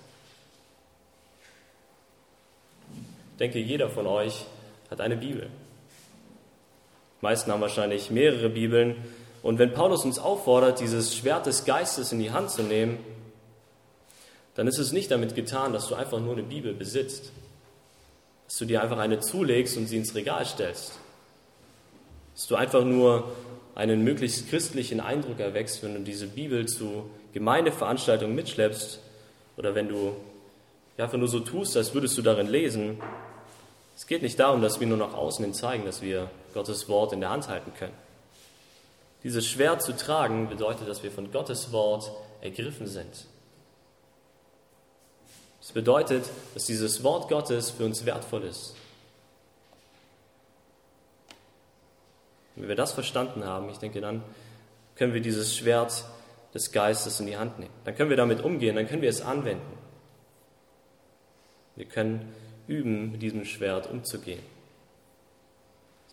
Ich 3.33 3.39
denke, 3.39 3.59
jeder 3.59 3.89
von 3.89 4.07
euch 4.07 4.45
hat 4.91 5.01
eine 5.01 5.17
Bibel. 5.17 5.49
Die 7.21 7.27
meisten 7.27 7.51
haben 7.51 7.61
wahrscheinlich 7.61 8.11
mehrere 8.11 8.51
Bibeln. 8.51 8.97
Und 9.43 9.59
wenn 9.59 9.73
Paulus 9.73 10.05
uns 10.05 10.19
auffordert, 10.19 10.81
dieses 10.81 11.17
Schwert 11.17 11.47
des 11.47 11.65
Geistes 11.65 12.13
in 12.13 12.19
die 12.19 12.33
Hand 12.33 12.51
zu 12.51 12.63
nehmen, 12.63 12.99
dann 14.55 14.67
ist 14.67 14.79
es 14.79 14.93
nicht 14.93 15.11
damit 15.11 15.35
getan, 15.35 15.73
dass 15.73 15.89
du 15.89 15.95
einfach 15.95 16.21
nur 16.21 16.33
eine 16.33 16.43
Bibel 16.43 16.75
besitzt, 16.75 17.33
dass 18.51 18.59
du 18.59 18.65
dir 18.65 18.83
einfach 18.83 18.99
eine 18.99 19.21
zulegst 19.21 19.77
und 19.77 19.87
sie 19.87 19.97
ins 19.97 20.13
Regal 20.17 20.45
stellst, 20.45 20.99
dass 22.35 22.49
du 22.49 22.57
einfach 22.57 22.83
nur 22.83 23.31
einen 23.77 24.03
möglichst 24.03 24.51
christlichen 24.51 24.99
Eindruck 24.99 25.39
erwächst, 25.39 25.85
wenn 25.85 25.95
du 25.95 26.01
diese 26.01 26.27
Bibel 26.27 26.67
zu 26.67 27.09
Gemeindeveranstaltungen 27.33 28.35
mitschleppst 28.35 28.99
oder 29.57 29.77
wenn 29.77 29.89
du 29.89 30.17
einfach 30.99 31.17
nur 31.17 31.29
so 31.29 31.39
tust, 31.39 31.77
als 31.77 31.95
würdest 31.95 32.19
du 32.19 32.23
darin 32.23 32.49
lesen, 32.49 33.01
es 33.97 34.09
geht 34.09 34.21
nicht 34.21 34.41
darum, 34.41 34.63
dass 34.63 34.81
wir 34.81 34.89
nur 34.89 34.99
nach 34.99 35.15
außen 35.15 35.45
hin 35.45 35.55
zeigen, 35.55 35.85
dass 35.85 36.03
wir 36.03 36.29
Gottes 36.53 36.89
Wort 36.89 37.13
in 37.13 37.21
der 37.21 37.31
Hand 37.31 37.47
halten 37.47 37.73
können. 37.79 37.95
Dieses 39.23 39.47
Schwert 39.47 39.81
zu 39.81 39.97
tragen 39.97 40.49
bedeutet, 40.49 40.89
dass 40.89 41.05
wir 41.05 41.13
von 41.13 41.31
Gottes 41.31 41.71
Wort 41.71 42.11
ergriffen 42.41 42.89
sind. 42.89 43.27
Es 45.71 45.75
bedeutet, 45.75 46.25
dass 46.53 46.65
dieses 46.65 47.05
Wort 47.05 47.29
Gottes 47.29 47.71
für 47.71 47.85
uns 47.85 48.05
wertvoll 48.05 48.43
ist. 48.43 48.75
Wenn 52.57 52.67
wir 52.67 52.75
das 52.75 52.91
verstanden 52.91 53.45
haben, 53.45 53.71
ich 53.71 53.79
denke, 53.79 54.01
dann 54.01 54.25
können 54.97 55.15
wir 55.15 55.21
dieses 55.21 55.57
Schwert 55.57 56.05
des 56.53 56.73
Geistes 56.73 57.21
in 57.21 57.27
die 57.27 57.37
Hand 57.37 57.61
nehmen. 57.61 57.71
Dann 57.85 57.95
können 57.95 58.11
wir 58.11 58.17
damit 58.17 58.43
umgehen, 58.43 58.75
dann 58.75 58.89
können 58.89 59.01
wir 59.01 59.09
es 59.09 59.23
anwenden. 59.23 59.79
Wir 61.77 61.85
können 61.87 62.35
üben, 62.67 63.13
mit 63.13 63.23
diesem 63.23 63.45
Schwert 63.45 63.89
umzugehen. 63.89 64.43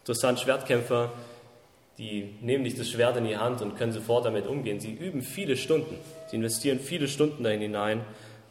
Interessant, 0.01 0.39
Schwertkämpfer, 0.39 1.13
die 1.97 2.35
nehmen 2.41 2.61
nicht 2.61 2.77
das 2.77 2.91
Schwert 2.91 3.17
in 3.17 3.25
die 3.25 3.37
Hand 3.37 3.63
und 3.63 3.75
können 3.75 3.91
sofort 3.91 4.23
damit 4.23 4.45
umgehen. 4.45 4.79
Sie 4.79 4.93
üben 4.93 5.23
viele 5.23 5.57
Stunden. 5.57 5.97
Sie 6.27 6.35
investieren 6.35 6.79
viele 6.79 7.07
Stunden 7.07 7.43
dahin 7.43 7.61
hinein 7.61 8.05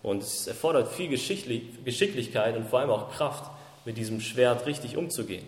und 0.07 0.23
es 0.23 0.47
erfordert 0.47 0.93
viel 0.93 1.09
Geschicklichkeit 1.09 2.57
und 2.57 2.69
vor 2.69 2.79
allem 2.79 2.91
auch 2.91 3.11
Kraft, 3.11 3.51
mit 3.85 3.99
diesem 3.99 4.21
Schwert 4.21 4.65
richtig 4.65 4.97
umzugehen. 4.97 5.45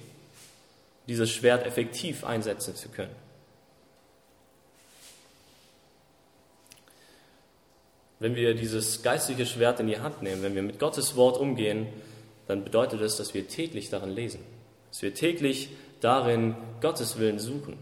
Dieses 1.06 1.30
Schwert 1.30 1.64
effektiv 1.64 2.24
einsetzen 2.24 2.74
zu 2.74 2.88
können. 2.88 3.14
Wenn 8.18 8.34
wir 8.34 8.54
dieses 8.54 9.04
geistliche 9.04 9.46
Schwert 9.46 9.78
in 9.78 9.86
die 9.86 10.00
Hand 10.00 10.22
nehmen, 10.22 10.42
wenn 10.42 10.56
wir 10.56 10.62
mit 10.62 10.80
Gottes 10.80 11.14
Wort 11.14 11.38
umgehen, 11.38 11.86
dann 12.48 12.64
bedeutet 12.64 13.00
das, 13.00 13.16
dass 13.16 13.34
wir 13.34 13.46
täglich 13.46 13.90
darin 13.90 14.10
lesen, 14.10 14.40
dass 14.90 15.02
wir 15.02 15.14
täglich 15.14 15.68
darin 16.00 16.56
Gottes 16.80 17.16
Willen 17.20 17.38
suchen. 17.38 17.78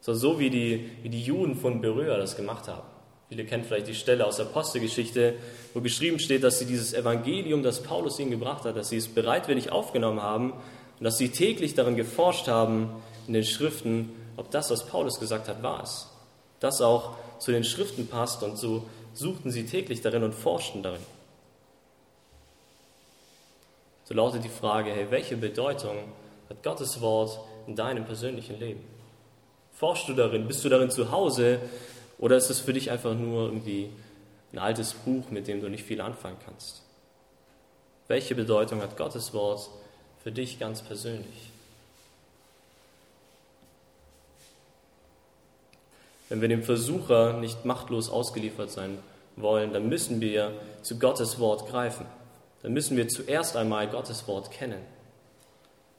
So, 0.00 0.14
so 0.14 0.38
wie, 0.38 0.48
die, 0.48 0.90
wie 1.02 1.10
die 1.10 1.22
Juden 1.22 1.54
von 1.54 1.82
Beröa 1.82 2.16
das 2.16 2.34
gemacht 2.34 2.66
haben. 2.66 2.97
Viele 3.28 3.44
kennen 3.44 3.64
vielleicht 3.64 3.88
die 3.88 3.94
Stelle 3.94 4.26
aus 4.26 4.36
der 4.36 4.46
Apostelgeschichte, 4.46 5.34
wo 5.74 5.80
geschrieben 5.80 6.18
steht, 6.18 6.42
dass 6.44 6.58
sie 6.58 6.64
dieses 6.64 6.94
Evangelium, 6.94 7.62
das 7.62 7.82
Paulus 7.82 8.18
ihnen 8.18 8.30
gebracht 8.30 8.64
hat, 8.64 8.76
dass 8.76 8.88
sie 8.88 8.96
es 8.96 9.08
bereitwillig 9.08 9.70
aufgenommen 9.70 10.22
haben 10.22 10.52
und 10.52 11.04
dass 11.04 11.18
sie 11.18 11.28
täglich 11.28 11.74
darin 11.74 11.96
geforscht 11.96 12.48
haben 12.48 12.90
in 13.26 13.34
den 13.34 13.44
Schriften, 13.44 14.10
ob 14.36 14.50
das, 14.50 14.70
was 14.70 14.86
Paulus 14.86 15.20
gesagt 15.20 15.48
hat, 15.48 15.62
wahr 15.62 15.82
ist. 15.82 16.08
Das 16.60 16.80
auch 16.80 17.16
zu 17.38 17.52
den 17.52 17.64
Schriften 17.64 18.06
passt 18.06 18.42
und 18.42 18.56
so 18.56 18.86
suchten 19.12 19.50
sie 19.50 19.66
täglich 19.66 20.00
darin 20.00 20.22
und 20.22 20.34
forschten 20.34 20.82
darin. 20.82 21.02
So 24.04 24.14
lautet 24.14 24.42
die 24.42 24.48
Frage, 24.48 24.90
hey, 24.90 25.10
welche 25.10 25.36
Bedeutung 25.36 25.96
hat 26.48 26.62
Gottes 26.62 27.02
Wort 27.02 27.38
in 27.66 27.76
deinem 27.76 28.06
persönlichen 28.06 28.58
Leben? 28.58 28.82
Forschst 29.74 30.08
du 30.08 30.14
darin? 30.14 30.48
Bist 30.48 30.64
du 30.64 30.70
darin 30.70 30.90
zu 30.90 31.10
Hause? 31.10 31.60
Oder 32.18 32.36
ist 32.36 32.50
es 32.50 32.60
für 32.60 32.72
dich 32.72 32.90
einfach 32.90 33.14
nur 33.14 33.46
irgendwie 33.46 33.90
ein 34.52 34.58
altes 34.58 34.94
Buch, 34.94 35.30
mit 35.30 35.46
dem 35.46 35.60
du 35.60 35.68
nicht 35.68 35.84
viel 35.84 36.00
anfangen 36.00 36.36
kannst? 36.44 36.82
Welche 38.08 38.34
Bedeutung 38.34 38.80
hat 38.82 38.96
Gottes 38.96 39.32
Wort 39.34 39.68
für 40.22 40.32
dich 40.32 40.58
ganz 40.58 40.82
persönlich? 40.82 41.50
Wenn 46.28 46.40
wir 46.40 46.48
dem 46.48 46.62
Versucher 46.62 47.34
nicht 47.34 47.64
machtlos 47.64 48.10
ausgeliefert 48.10 48.70
sein 48.70 48.98
wollen, 49.36 49.72
dann 49.72 49.88
müssen 49.88 50.20
wir 50.20 50.52
zu 50.82 50.98
Gottes 50.98 51.38
Wort 51.38 51.70
greifen 51.70 52.06
dann 52.62 52.72
müssen 52.72 52.96
wir 52.96 53.08
zuerst 53.08 53.56
einmal 53.56 53.88
Gottes 53.88 54.26
Wort 54.26 54.50
kennen. 54.50 54.80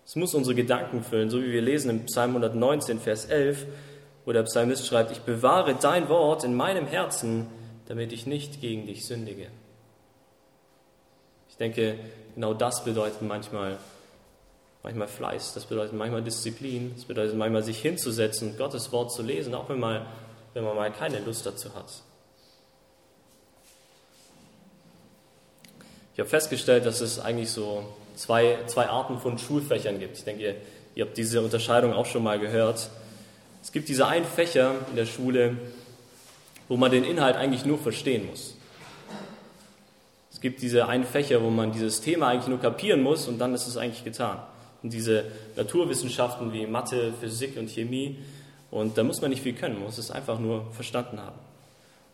Es 0.06 0.16
muss 0.16 0.34
unsere 0.34 0.56
Gedanken 0.56 1.04
füllen, 1.04 1.30
so 1.30 1.42
wie 1.42 1.52
wir 1.52 1.62
lesen 1.62 1.90
im 1.90 2.06
Psalm 2.06 2.32
119, 2.32 3.00
Vers 3.00 3.26
11, 3.26 3.66
wo 4.30 4.32
der 4.32 4.44
Psalmist 4.44 4.86
schreibt, 4.86 5.10
ich 5.10 5.22
bewahre 5.22 5.74
dein 5.74 6.08
Wort 6.08 6.44
in 6.44 6.54
meinem 6.54 6.86
Herzen, 6.86 7.48
damit 7.88 8.14
ich 8.14 8.28
nicht 8.28 8.62
gegen 8.62 8.86
dich 8.86 9.08
sündige. 9.08 9.48
Ich 11.50 11.58
denke, 11.58 11.98
genau 12.36 12.54
das 12.54 12.84
bedeutet 12.84 13.24
manchmal, 13.24 13.80
manchmal 14.84 15.08
Fleiß, 15.08 15.56
das 15.56 15.66
bedeutet 15.66 15.94
manchmal 15.94 16.22
Disziplin, 16.22 16.92
das 16.96 17.06
bedeutet 17.06 17.36
manchmal 17.38 17.64
sich 17.64 17.82
hinzusetzen 17.82 18.56
Gottes 18.56 18.92
Wort 18.92 19.12
zu 19.12 19.24
lesen, 19.24 19.56
auch 19.56 19.68
wenn 19.68 19.80
man, 19.80 20.06
wenn 20.54 20.64
man 20.64 20.76
mal 20.76 20.94
keine 20.94 21.18
Lust 21.22 21.48
dazu 21.48 21.74
hat. 21.74 21.92
Ich 26.14 26.20
habe 26.20 26.30
festgestellt, 26.30 26.86
dass 26.86 27.02
es 27.02 27.20
eigentlich 27.20 27.50
so 27.50 27.84
zwei, 28.16 28.60
zwei 28.68 28.90
Arten 28.90 29.18
von 29.18 29.40
Schulfächern 29.40 29.98
gibt. 29.98 30.20
Ich 30.20 30.24
denke, 30.24 30.44
ihr, 30.44 30.56
ihr 30.94 31.06
habt 31.08 31.18
diese 31.18 31.42
Unterscheidung 31.42 31.94
auch 31.94 32.06
schon 32.06 32.22
mal 32.22 32.38
gehört. 32.38 32.92
Es 33.62 33.72
gibt 33.72 33.90
diese 33.90 34.08
einen 34.08 34.26
Fächer 34.26 34.76
in 34.90 34.96
der 34.96 35.06
Schule, 35.06 35.58
wo 36.68 36.78
man 36.78 36.92
den 36.92 37.04
Inhalt 37.04 37.36
eigentlich 37.36 37.66
nur 37.66 37.78
verstehen 37.78 38.28
muss. 38.28 38.56
Es 40.32 40.42
gibt 40.42 40.62
diese 40.62 40.88
einen 40.88 41.04
Fächer, 41.04 41.42
wo 41.44 41.50
man 41.50 41.72
dieses 41.74 42.00
Thema 42.00 42.30
eigentlich 42.30 42.48
nur 42.48 42.62
kapieren 42.62 43.02
muss 43.02 43.28
und 43.28 43.40
dann 43.40 43.54
ist 43.54 43.68
es 43.68 43.76
eigentlich 43.76 44.06
getan. 44.06 44.40
Und 44.82 44.94
diese 44.94 45.26
Naturwissenschaften 45.58 46.54
wie 46.54 46.66
Mathe, 46.66 47.14
Physik 47.20 47.58
und 47.58 47.70
Chemie, 47.70 48.18
und 48.72 48.98
da 48.98 49.04
muss 49.04 49.20
man 49.22 49.32
nicht 49.32 49.42
viel 49.42 49.54
können, 49.54 49.76
man 49.76 49.84
muss 49.84 49.98
es 49.98 50.12
einfach 50.12 50.40
nur 50.40 50.72
verstanden 50.72 51.20
haben. 51.20 51.38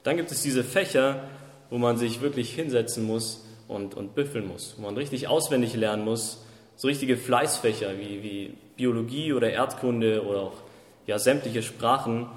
Dann 0.04 0.18
gibt 0.18 0.32
es 0.32 0.42
diese 0.42 0.64
Fächer, 0.64 1.24
wo 1.70 1.78
man 1.78 1.98
sich 1.98 2.22
wirklich 2.22 2.54
hinsetzen 2.54 3.06
muss 3.06 3.46
und, 3.68 3.94
und 3.94 4.16
büffeln 4.16 4.48
muss, 4.48 4.76
wo 4.78 4.84
man 4.84 4.96
richtig 4.96 5.28
auswendig 5.28 5.76
lernen 5.76 6.06
muss, 6.06 6.44
so 6.78 6.88
richtige 6.88 7.18
Fleißfächer 7.18 7.98
wie, 8.00 8.24
wie 8.24 8.54
Biologie 8.76 9.34
oder 9.34 9.52
Erdkunde 9.52 10.26
oder 10.26 10.42
auch 10.42 10.65
ja, 11.08 11.20
sämtliche 11.20 11.64
Sprachen. 11.64 12.28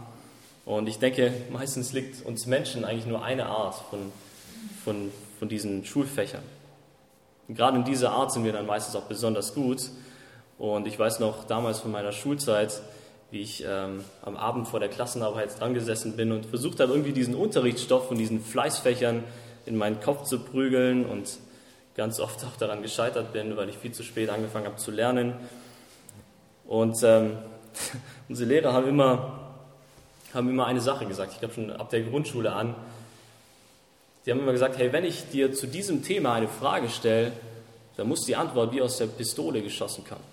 Und 0.65 0.89
ich 0.89 0.99
denke, 0.99 1.33
meistens 1.51 1.93
liegt 1.93 2.25
uns 2.25 2.47
Menschen 2.47 2.85
eigentlich 2.85 3.07
nur 3.07 3.23
eine 3.23 3.47
Art 3.47 3.75
von, 3.91 4.13
von, 4.85 5.11
von 5.39 5.49
diesen 5.49 5.85
Schulfächern. 5.85 6.43
Und 7.49 7.55
gerade 7.55 7.79
in 7.79 7.85
dieser 7.85 8.13
Art 8.13 8.33
sind 8.33 8.45
wir 8.45 8.53
dann 8.53 8.67
meistens 8.67 8.95
auch 8.95 9.05
besonders 9.05 9.55
gut. 9.55 9.91
Und 10.59 10.87
ich 10.87 10.99
weiß 10.99 11.21
noch 11.21 11.45
damals 11.45 11.81
von 11.81 11.91
meiner 11.91 12.13
Schulzeit, 12.13 12.83
wie 13.31 13.41
ich 13.41 13.65
ähm, 13.67 14.05
am 14.23 14.37
Abend 14.37 14.69
vor 14.69 14.81
der 14.81 14.89
Klassenarbeit 14.89 15.59
dran 15.59 15.75
gesessen 15.75 16.17
bin 16.17 16.33
und 16.33 16.47
versucht 16.47 16.81
habe, 16.81 16.93
irgendwie 16.93 17.13
diesen 17.13 17.35
Unterrichtsstoff 17.35 18.09
von 18.09 18.19
diesen 18.19 18.41
Fleißfächern 18.41 19.25
in 19.67 19.77
meinen 19.77 20.01
Kopf 20.01 20.25
zu 20.25 20.41
prügeln 20.41 21.05
und 21.05 21.39
ganz 21.95 22.21
oft 22.21 22.45
auch 22.45 22.57
daran 22.57 22.83
gescheitert 22.83 23.33
bin, 23.33 23.57
weil 23.57 23.69
ich 23.69 23.77
viel 23.77 23.93
zu 23.93 24.03
spät 24.03 24.31
angefangen 24.31 24.67
habe 24.67 24.77
zu 24.77 24.91
lernen. 24.91 25.35
Und 26.67 26.97
ähm, 27.03 27.39
unsere 28.29 28.49
Lehrer 28.49 28.73
haben 28.73 28.89
immer, 28.89 29.55
haben 30.35 30.49
immer 30.49 30.67
eine 30.67 30.81
Sache 30.81 31.07
gesagt, 31.07 31.33
ich 31.33 31.39
glaube 31.39 31.55
schon 31.55 31.71
ab 31.71 31.91
der 31.91 32.03
Grundschule 32.03 32.53
an. 32.53 32.75
Die 34.27 34.31
haben 34.31 34.41
immer 34.41 34.53
gesagt, 34.53 34.79
hey, 34.79 34.93
wenn 34.93 35.05
ich 35.05 35.31
dir 35.31 35.53
zu 35.53 35.67
diesem 35.67 36.03
Thema 36.03 36.35
eine 36.35 36.49
Frage 36.49 36.89
stelle, 36.89 37.33
dann 37.97 38.09
muss 38.09 38.21
die 38.27 38.37
Antwort 38.37 38.73
wie 38.73 38.83
aus 38.83 38.99
der 38.99 39.07
Pistole 39.07 39.63
geschossen 39.63 40.05
kommen. 40.05 40.25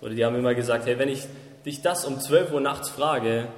Oder 0.00 0.14
die 0.14 0.24
haben 0.24 0.36
immer 0.36 0.54
gesagt, 0.54 0.86
hey, 0.86 0.98
wenn 0.98 1.08
ich 1.08 1.26
dich 1.64 1.82
das 1.82 2.04
um 2.04 2.20
12 2.20 2.52
Uhr 2.52 2.60
nachts 2.60 2.88
frage, 2.88 3.48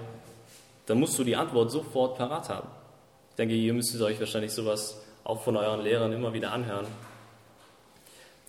dann 0.86 0.98
musst 0.98 1.18
du 1.18 1.24
die 1.24 1.36
Antwort 1.36 1.70
sofort 1.70 2.18
parat 2.18 2.48
haben. 2.48 2.68
Ich 3.30 3.36
denke, 3.36 3.54
ihr 3.54 3.72
müsstet 3.72 4.00
euch 4.02 4.18
wahrscheinlich 4.18 4.52
sowas 4.52 5.00
auch 5.24 5.42
von 5.42 5.56
euren 5.56 5.82
Lehrern 5.82 6.12
immer 6.12 6.32
wieder 6.32 6.52
anhören. 6.52 6.86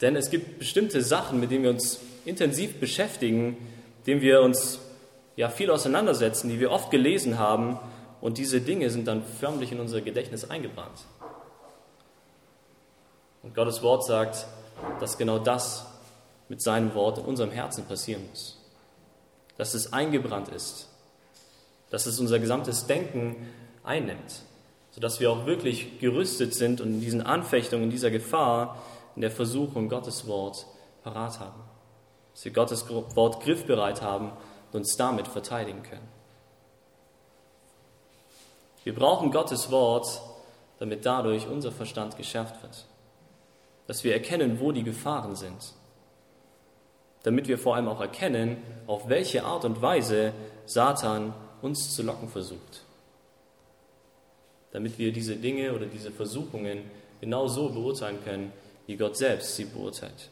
Denn 0.02 0.16
es 0.16 0.30
gibt 0.30 0.60
bestimmte 0.60 1.02
Sachen, 1.02 1.40
mit 1.40 1.52
denen 1.52 1.64
wir 1.64 1.70
uns 1.70 2.00
intensiv 2.26 2.80
beschäftigen, 2.80 3.58
dem 4.08 4.22
wir 4.22 4.42
uns 4.42 4.80
ja 5.36 5.50
viel 5.50 5.72
auseinandersetzen, 5.72 6.50
die 6.50 6.60
wir 6.60 6.72
oft 6.72 6.92
gelesen 6.92 7.40
haben 7.40 7.80
und 8.22 8.38
diese 8.38 8.62
Dinge 8.62 8.90
sind 8.90 9.08
dann 9.08 9.24
förmlich 9.24 9.72
in 9.72 9.80
unser 9.80 10.02
Gedächtnis 10.02 10.50
eingebrannt. 10.50 11.06
Und 13.42 13.54
Gottes 13.54 13.82
Wort 13.82 14.06
sagt, 14.06 14.48
dass 15.00 15.18
genau 15.18 15.40
das 15.40 15.86
mit 16.50 16.62
seinem 16.62 16.94
Wort 16.94 17.18
in 17.18 17.26
unserem 17.26 17.52
Herzen 17.52 17.86
passieren 17.86 18.28
muss. 18.30 18.58
Dass 19.58 19.74
es 19.74 19.92
eingebrannt 19.92 20.50
ist, 20.50 20.88
dass 21.90 22.06
es 22.06 22.20
unser 22.20 22.40
gesamtes 22.40 22.88
Denken 22.88 23.48
einnimmt, 23.84 24.42
sodass 24.92 25.20
wir 25.20 25.30
auch 25.30 25.46
wirklich 25.46 26.00
gerüstet 26.00 26.54
sind 26.54 26.80
und 26.80 26.94
in 26.94 27.02
diesen 27.02 27.22
Anfechtungen, 27.22 27.86
in 27.86 27.90
dieser 27.90 28.12
Gefahr, 28.12 28.82
in 29.16 29.22
der 29.22 29.32
Versuchung 29.32 29.90
Gottes 29.90 30.28
Wort 30.28 30.66
parat 31.04 31.40
haben. 31.40 31.63
Dass 32.34 32.46
wir 32.46 32.52
Gottes 32.52 32.90
Wort 32.90 33.44
griffbereit 33.44 34.02
haben 34.02 34.32
und 34.72 34.80
uns 34.80 34.96
damit 34.98 35.28
verteidigen 35.28 35.84
können. 35.84 36.08
Wir 38.84 38.94
brauchen 38.94 39.32
Gottes 39.32 39.72
Wort, 39.72 40.22
damit 40.80 41.06
dadurch 41.06 41.48
unser 41.48 41.72
Verstand 41.72 42.18
geschärft 42.18 42.62
wird. 42.62 42.86
Dass 43.88 44.04
wir 44.04 44.14
erkennen, 44.14 44.60
wo 44.60 44.72
die 44.72 44.84
Gefahren 44.84 45.36
sind. 45.36 45.74
Damit 47.24 47.48
wir 47.48 47.58
vor 47.58 47.76
allem 47.76 47.88
auch 47.88 48.02
erkennen, 48.02 48.62
auf 48.88 49.08
welche 49.08 49.46
Art 49.46 49.64
und 49.64 49.82
Weise 49.82 50.34
Satan 50.66 51.34
uns 51.62 51.96
zu 51.96 52.04
locken 52.04 52.28
versucht. 52.28 52.84
Damit 54.72 54.98
wir 54.98 55.14
diese 55.14 55.38
Dinge 55.38 55.74
oder 55.74 55.86
diese 55.86 56.12
Versuchungen 56.12 56.90
genau 57.22 57.48
so 57.48 57.70
beurteilen 57.70 58.22
können, 58.26 58.52
wie 58.86 58.98
Gott 58.98 59.16
selbst 59.16 59.56
sie 59.56 59.66
beurteilt. 59.66 60.30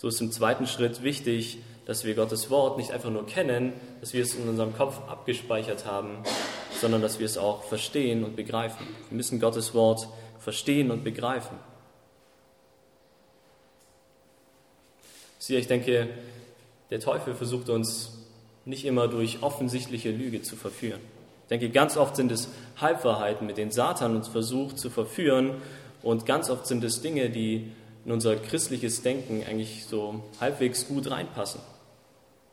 So 0.00 0.06
ist 0.06 0.20
im 0.20 0.30
zweiten 0.30 0.68
Schritt 0.68 1.02
wichtig, 1.02 1.58
dass 1.84 2.04
wir 2.04 2.14
Gottes 2.14 2.50
Wort 2.50 2.78
nicht 2.78 2.92
einfach 2.92 3.10
nur 3.10 3.26
kennen, 3.26 3.72
dass 4.00 4.12
wir 4.12 4.22
es 4.22 4.32
in 4.36 4.48
unserem 4.48 4.72
Kopf 4.72 5.00
abgespeichert 5.08 5.86
haben, 5.86 6.18
sondern 6.80 7.02
dass 7.02 7.18
wir 7.18 7.26
es 7.26 7.36
auch 7.36 7.64
verstehen 7.64 8.22
und 8.22 8.36
begreifen. 8.36 8.86
Wir 9.10 9.16
müssen 9.16 9.40
Gottes 9.40 9.74
Wort 9.74 10.06
verstehen 10.38 10.92
und 10.92 11.02
begreifen. 11.02 11.58
Sieh, 15.40 15.56
ich 15.56 15.66
denke, 15.66 16.08
der 16.90 17.00
Teufel 17.00 17.34
versucht 17.34 17.68
uns 17.68 18.12
nicht 18.64 18.84
immer 18.84 19.08
durch 19.08 19.42
offensichtliche 19.42 20.12
Lüge 20.12 20.42
zu 20.42 20.54
verführen. 20.54 21.00
Ich 21.42 21.48
denke, 21.48 21.70
ganz 21.70 21.96
oft 21.96 22.14
sind 22.14 22.30
es 22.30 22.48
Halbwahrheiten, 22.76 23.48
mit 23.48 23.56
denen 23.56 23.72
Satan 23.72 24.14
uns 24.14 24.28
versucht 24.28 24.78
zu 24.78 24.90
verführen 24.90 25.56
und 26.02 26.24
ganz 26.24 26.50
oft 26.50 26.68
sind 26.68 26.84
es 26.84 27.00
Dinge, 27.00 27.30
die 27.30 27.72
in 28.08 28.12
unser 28.12 28.36
christliches 28.36 29.02
Denken 29.02 29.44
eigentlich 29.46 29.84
so 29.84 30.22
halbwegs 30.40 30.88
gut 30.88 31.10
reinpassen. 31.10 31.60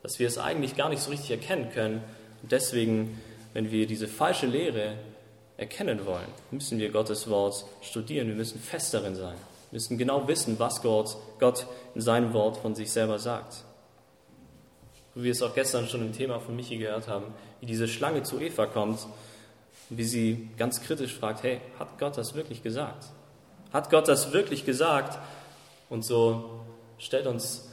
Dass 0.04 0.20
wir 0.20 0.28
es 0.28 0.38
eigentlich 0.38 0.76
gar 0.76 0.89
nicht 0.89 1.02
so 1.02 1.12
richtig 1.12 1.32
erkennen 1.32 1.70
können. 1.74 2.04
Und 2.44 2.52
deswegen, 2.52 3.22
wenn 3.54 3.72
wir 3.72 3.88
diese 3.88 4.10
falsche 4.10 4.48
Lehre 4.48 4.98
erkennen 5.56 6.06
wollen, 6.06 6.28
müssen 6.52 6.78
wir 6.78 6.89
Gottes 6.89 7.30
Wort 7.30 7.63
studieren. 7.82 8.28
Wir 8.28 8.36
müssen 8.36 8.60
fest 8.60 8.94
darin 8.94 9.15
sein. 9.15 9.38
Wir 9.72 9.78
müssen 9.78 9.98
genau 9.98 10.28
wissen, 10.28 10.60
was 10.60 10.82
Gott, 10.82 11.15
Gott 11.39 11.65
in 11.96 12.02
seinem 12.02 12.34
Wort 12.34 12.58
von 12.58 12.76
sich 12.76 12.91
selber 12.91 13.18
sagt. 13.18 13.63
Wie 15.13 15.24
wir 15.24 15.32
es 15.32 15.41
auch 15.41 15.56
gestern 15.56 15.88
schon 15.88 16.02
im 16.02 16.12
Thema 16.12 16.41
von 16.41 16.54
Michi 16.58 16.76
gehört 16.76 17.08
haben, 17.08 17.34
wie 17.62 17.65
diese 17.65 17.88
Schlange 17.88 18.24
zu 18.24 18.41
Eva 18.41 18.65
kommt 18.65 19.00
und 19.89 19.98
wie 19.98 20.04
sie 20.04 20.50
ganz 20.58 20.82
kritisch 20.82 21.13
fragt, 21.13 21.44
hey, 21.44 21.62
hat 21.80 21.98
Gott 21.98 22.18
das 22.18 22.36
wirklich 22.36 22.62
gesagt? 22.62 23.06
Hat 23.72 23.89
Gott 23.89 24.10
das 24.10 24.34
wirklich 24.34 24.65
gesagt? 24.65 25.18
Und 25.89 26.04
so 26.04 26.62
stellt 26.98 27.28
uns 27.28 27.67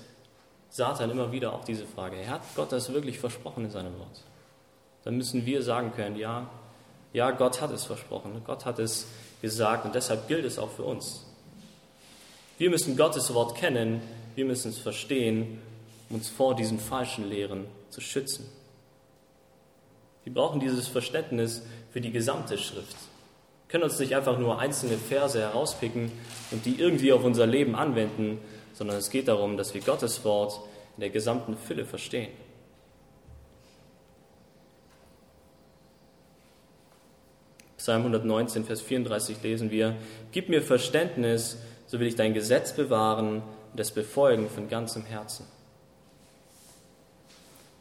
Satan 0.70 1.10
immer 1.10 1.32
wieder 1.32 1.52
auch 1.52 1.64
diese 1.64 1.86
Frage, 1.86 2.28
hat 2.28 2.42
Gott 2.56 2.72
das 2.72 2.92
wirklich 2.92 3.18
versprochen 3.18 3.64
in 3.64 3.70
seinem 3.70 3.98
Wort? 3.98 4.22
Dann 5.04 5.16
müssen 5.16 5.44
wir 5.44 5.62
sagen 5.62 5.92
können, 5.94 6.16
ja, 6.16 6.48
ja, 7.12 7.30
Gott 7.30 7.60
hat 7.60 7.70
es 7.72 7.84
versprochen, 7.84 8.42
Gott 8.44 8.64
hat 8.64 8.78
es 8.78 9.06
gesagt 9.42 9.84
und 9.84 9.94
deshalb 9.94 10.28
gilt 10.28 10.44
es 10.44 10.58
auch 10.58 10.70
für 10.70 10.84
uns. 10.84 11.26
Wir 12.56 12.70
müssen 12.70 12.96
Gottes 12.96 13.34
Wort 13.34 13.56
kennen, 13.56 14.00
wir 14.34 14.44
müssen 14.44 14.70
es 14.70 14.78
verstehen, 14.78 15.60
um 16.08 16.16
uns 16.16 16.28
vor 16.28 16.54
diesen 16.54 16.78
falschen 16.78 17.28
Lehren 17.28 17.66
zu 17.90 18.00
schützen. 18.00 18.48
Wir 20.24 20.32
brauchen 20.32 20.60
dieses 20.60 20.86
Verständnis 20.88 21.62
für 21.90 22.00
die 22.00 22.12
gesamte 22.12 22.56
Schrift 22.56 22.96
können 23.72 23.84
uns 23.84 23.98
nicht 23.98 24.14
einfach 24.14 24.38
nur 24.38 24.58
einzelne 24.58 24.98
Verse 24.98 25.40
herauspicken 25.40 26.12
und 26.50 26.66
die 26.66 26.78
irgendwie 26.78 27.10
auf 27.10 27.24
unser 27.24 27.46
Leben 27.46 27.74
anwenden, 27.74 28.38
sondern 28.74 28.98
es 28.98 29.08
geht 29.08 29.28
darum, 29.28 29.56
dass 29.56 29.72
wir 29.72 29.80
Gottes 29.80 30.22
Wort 30.26 30.60
in 30.96 31.00
der 31.00 31.08
gesamten 31.08 31.56
Fülle 31.56 31.86
verstehen. 31.86 32.28
Psalm 37.78 38.02
119, 38.02 38.66
Vers 38.66 38.82
34 38.82 39.42
lesen 39.42 39.70
wir, 39.70 39.96
Gib 40.32 40.50
mir 40.50 40.60
Verständnis, 40.60 41.56
so 41.86 41.98
will 41.98 42.06
ich 42.06 42.14
dein 42.14 42.34
Gesetz 42.34 42.74
bewahren 42.74 43.42
und 43.72 43.80
es 43.80 43.90
befolgen 43.90 44.50
von 44.50 44.68
ganzem 44.68 45.06
Herzen. 45.06 45.46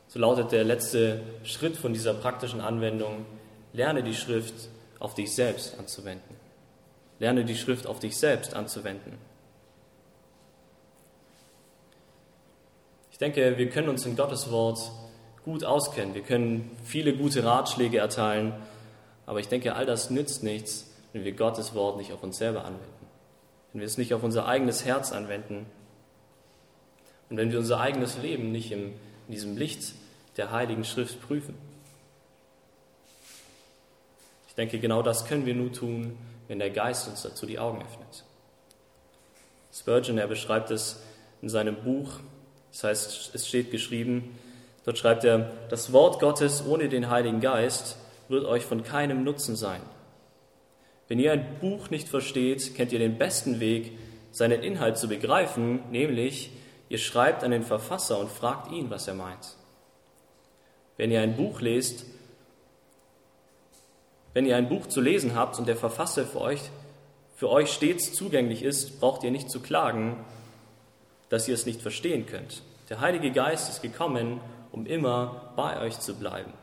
So 0.08 0.20
lautet 0.20 0.54
der 0.54 0.64
letzte 0.64 1.22
Schritt 1.44 1.76
von 1.76 1.92
dieser 1.92 2.14
praktischen 2.14 2.62
Anwendung, 2.62 3.26
lerne 3.74 4.04
die 4.04 4.16
Schrift 4.16 4.70
auf 5.02 5.16
dich 5.16 5.34
selbst 5.34 5.78
anzuwenden. 5.78 6.36
Lerne 7.20 7.44
die 7.44 7.56
Schrift 7.56 7.88
auf 7.88 8.00
dich 8.00 8.18
selbst 8.18 8.54
anzuwenden. 8.54 9.18
Ich 13.12 13.18
denke, 13.18 13.58
wir 13.58 13.70
können 13.70 13.90
uns 13.90 14.06
in 14.06 14.16
Gottes 14.16 14.52
Wort 14.52 14.92
gut 15.44 15.64
auskennen. 15.64 16.16
Wir 16.16 16.24
können 16.24 16.76
viele 16.86 17.16
gute 17.16 17.44
Ratschläge 17.44 17.98
erteilen. 17.98 18.54
Aber 19.26 19.40
ich 19.40 19.48
denke, 19.48 19.76
all 19.76 19.86
das 19.86 20.10
nützt 20.10 20.44
nichts, 20.44 20.92
wenn 21.14 21.24
wir 21.24 21.32
Gottes 21.34 21.76
Wort 21.76 21.98
nicht 21.98 22.12
auf 22.12 22.24
uns 22.24 22.38
selber 22.38 22.66
anwenden. 22.66 23.08
Wenn 23.72 23.82
wir 23.82 23.88
es 23.88 23.98
nicht 23.98 24.14
auf 24.14 24.24
unser 24.24 24.48
eigenes 24.48 24.86
Herz 24.86 25.12
anwenden. 25.12 25.66
Und 27.30 27.38
wenn 27.38 27.52
wir 27.52 27.60
unser 27.60 27.80
eigenes 27.80 28.18
Leben 28.18 28.52
nicht 28.52 28.72
in 28.72 28.94
diesem 29.28 29.58
Licht 29.58 29.94
der 30.38 30.52
Heiligen 30.52 30.84
Schrift 30.84 31.22
prüfen. 31.22 31.56
Denke, 34.62 34.78
genau 34.78 35.02
das 35.02 35.26
können 35.26 35.47
wir 35.47 35.56
nur 35.56 35.74
tun, 35.74 36.15
wenn 36.47 36.60
der 36.60 36.69
Geist 36.69 37.08
uns 37.08 37.24
dazu 37.24 37.47
die 37.47 37.58
Augen 37.58 37.82
öffnet. 37.82 38.26
Spurgeon, 39.74 40.19
er 40.19 40.28
beschreibt 40.28 40.69
es 40.69 41.02
in 41.41 41.50
seinem 41.50 41.78
Buch, 41.78 42.19
das 42.71 42.84
heißt, 42.84 43.34
es 43.34 43.47
steht 43.47 43.71
geschrieben, 43.71 44.38
dort 44.86 45.00
schreibt 45.00 45.24
er, 45.24 45.52
das 45.69 45.93
Wort 45.93 46.19
Gottes 46.19 46.63
ohne 46.63 46.89
den 46.89 47.10
Heiligen 47.10 47.39
Geist 47.39 47.97
wird 48.30 48.45
euch 48.45 48.63
von 48.63 48.84
keinem 48.84 49.24
Nutzen 49.24 49.56
sein. 49.56 49.82
Wenn 51.08 51.17
ihr 51.17 51.32
ein 51.32 51.58
Buch 51.60 51.89
nicht 51.89 52.08
versteht, 52.08 52.76
kennt 52.76 52.91
ihr 52.91 53.00
den 53.00 53.17
besten 53.17 53.60
Weg, 53.60 53.97
seinen 54.30 54.62
Inhalt 54.62 55.00
zu 55.00 55.08
begreifen, 55.08 55.89
nämlich 55.89 56.52
ihr 56.88 57.00
schreibt 57.00 57.43
an 57.43 57.50
den 57.50 57.63
Verfasser 57.63 58.19
und 58.19 58.30
fragt 58.30 58.71
ihn, 58.71 58.91
was 58.91 59.08
er 59.08 59.15
meint. 59.15 59.56
Wenn 60.97 61.10
ihr 61.10 61.21
ein 61.21 61.36
Buch 61.36 61.62
lest, 61.62 62.06
wenn 64.34 64.46
ihr 64.46 64.56
ein 64.56 64.70
Buch 64.70 64.88
zu 64.88 65.02
lesen 65.02 65.36
habt 65.36 65.60
und 65.60 65.67
der 65.67 65.76
Verfasser 65.76 66.26
für 66.26 66.41
euch, 66.41 66.62
für 67.36 67.50
euch 67.50 67.72
stets 67.72 68.13
zugänglich 68.13 68.63
ist, 68.63 69.00
braucht 69.00 69.24
ihr 69.24 69.32
nicht 69.32 69.50
zu 69.50 69.60
klagen, 69.60 70.17
dass 71.30 71.48
ihr 71.48 71.54
es 71.54 71.65
nicht 71.65 71.82
verstehen 71.82 72.26
könnt. 72.26 72.62
Der 72.89 73.00
Heilige 73.00 73.32
Geist 73.32 73.70
ist 73.70 73.82
gekommen, 73.82 74.39
um 74.72 74.86
immer 74.86 75.54
bei 75.56 75.80
euch 75.82 76.00
zu 76.00 76.15
bleiben. 76.15 76.54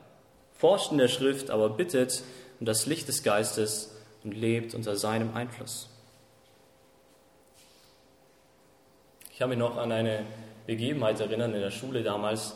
Forscht 0.53 0.93
in 0.93 0.99
der 0.99 1.09
Schrift, 1.09 1.51
aber 1.51 1.71
bittet 1.71 2.23
um 2.61 2.67
das 2.67 2.87
Licht 2.87 3.09
des 3.09 3.23
Geistes 3.23 3.95
und 4.25 4.33
lebt 4.33 4.75
unter 4.75 4.97
seinem 4.97 5.35
Einfluss. 5.35 5.89
Ich 9.33 9.41
habe 9.41 9.51
mich 9.51 9.59
noch 9.59 9.77
an 9.77 9.93
eine 9.93 10.25
Begebenheit 10.67 11.21
erinnern 11.21 11.55
in 11.55 11.61
der 11.61 11.71
Schule 11.71 12.03
damals. 12.03 12.55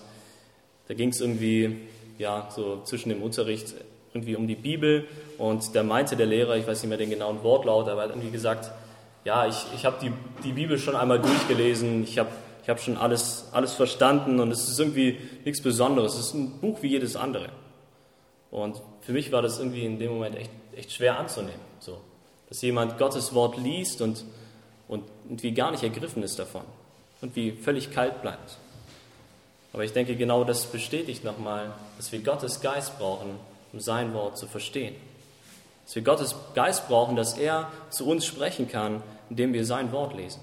Da 0.88 0.94
ging 0.94 1.10
es 1.10 1.20
irgendwie 1.20 1.88
ja, 2.18 2.50
so 2.54 2.82
zwischen 2.82 3.08
dem 3.08 3.22
Unterricht 3.22 3.74
irgendwie 4.14 4.36
um 4.36 4.46
die 4.46 4.56
Bibel 4.56 5.06
und 5.38 5.74
da 5.74 5.82
meinte 5.82 6.16
der 6.16 6.26
Lehrer, 6.26 6.56
ich 6.56 6.66
weiß 6.66 6.82
nicht 6.82 6.88
mehr 6.88 6.98
den 6.98 7.10
genauen 7.10 7.42
Wortlaut, 7.42 7.88
aber 7.88 8.02
er 8.02 8.08
hat 8.08 8.10
irgendwie 8.10 8.30
gesagt, 8.30 8.70
ja, 9.24 9.46
ich, 9.46 9.66
ich 9.74 9.84
habe 9.84 9.96
die, 10.02 10.12
die 10.44 10.52
Bibel 10.52 10.78
schon 10.78 10.96
einmal 10.96 11.20
durchgelesen, 11.20 12.04
ich 12.04 12.18
habe 12.18 12.30
ich 12.62 12.68
hab 12.68 12.80
schon 12.80 12.96
alles, 12.96 13.48
alles 13.52 13.74
verstanden 13.74 14.38
und 14.38 14.52
es 14.52 14.68
ist 14.68 14.78
irgendwie 14.78 15.18
nichts 15.44 15.60
Besonderes, 15.60 16.14
es 16.14 16.26
ist 16.26 16.34
ein 16.34 16.60
Buch 16.60 16.78
wie 16.80 16.88
jedes 16.88 17.16
andere. 17.16 17.48
Und 18.50 18.80
für 19.00 19.12
mich 19.12 19.32
war 19.32 19.42
das 19.42 19.58
irgendwie 19.58 19.84
in 19.84 19.98
dem 19.98 20.12
Moment 20.12 20.36
echt, 20.36 20.50
echt 20.76 20.92
schwer 20.92 21.18
anzunehmen, 21.18 21.60
so, 21.80 21.98
dass 22.48 22.62
jemand 22.62 22.98
Gottes 22.98 23.34
Wort 23.34 23.56
liest 23.56 24.00
und, 24.00 24.24
und 24.86 25.04
irgendwie 25.24 25.52
gar 25.52 25.70
nicht 25.72 25.82
ergriffen 25.82 26.22
ist 26.22 26.38
davon 26.38 26.62
und 27.20 27.34
wie 27.34 27.52
völlig 27.52 27.90
kalt 27.90 28.22
bleibt. 28.22 28.58
Aber 29.72 29.84
ich 29.84 29.92
denke, 29.92 30.14
genau 30.16 30.44
das 30.44 30.66
bestätigt 30.66 31.24
nochmal, 31.24 31.72
dass 31.96 32.12
wir 32.12 32.20
Gottes 32.20 32.60
Geist 32.60 32.98
brauchen, 32.98 33.30
um 33.72 33.80
sein 33.80 34.14
Wort 34.14 34.38
zu 34.38 34.46
verstehen. 34.46 34.94
Dass 35.84 35.94
wir 35.94 36.02
Gottes 36.02 36.34
Geist 36.54 36.88
brauchen, 36.88 37.16
dass 37.16 37.36
er 37.36 37.70
zu 37.90 38.06
uns 38.06 38.24
sprechen 38.24 38.68
kann, 38.68 39.02
indem 39.30 39.52
wir 39.52 39.64
sein 39.64 39.92
Wort 39.92 40.14
lesen. 40.14 40.40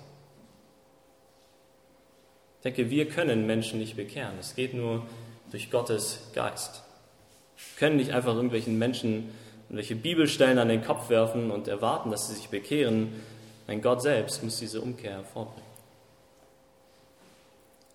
Ich 2.57 2.63
denke, 2.63 2.89
wir 2.89 3.07
können 3.07 3.45
Menschen 3.45 3.79
nicht 3.79 3.95
bekehren. 3.95 4.37
Es 4.39 4.55
geht 4.55 4.73
nur 4.73 5.05
durch 5.51 5.71
Gottes 5.71 6.19
Geist. 6.33 6.83
Wir 7.55 7.79
können 7.79 7.95
nicht 7.95 8.11
einfach 8.11 8.35
irgendwelchen 8.35 8.77
Menschen 8.77 9.31
irgendwelche 9.69 9.95
Bibelstellen 9.95 10.57
an 10.57 10.67
den 10.67 10.83
Kopf 10.83 11.09
werfen 11.09 11.51
und 11.51 11.67
erwarten, 11.67 12.09
dass 12.09 12.27
sie 12.27 12.33
sich 12.33 12.49
bekehren. 12.49 13.21
Ein 13.67 13.83
Gott 13.83 14.01
selbst 14.01 14.43
muss 14.43 14.57
diese 14.57 14.81
Umkehr 14.81 15.11
hervorbringen. 15.11 15.69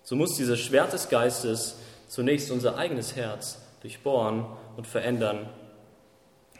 So 0.03 0.15
muss 0.15 0.37
dieses 0.37 0.59
Schwert 0.59 0.93
des 0.93 1.09
Geistes 1.09 1.75
zunächst 2.07 2.49
unser 2.49 2.77
eigenes 2.77 3.15
Herz 3.17 3.59
durchbohren 3.81 4.45
und 4.77 4.87
verändern. 4.87 5.49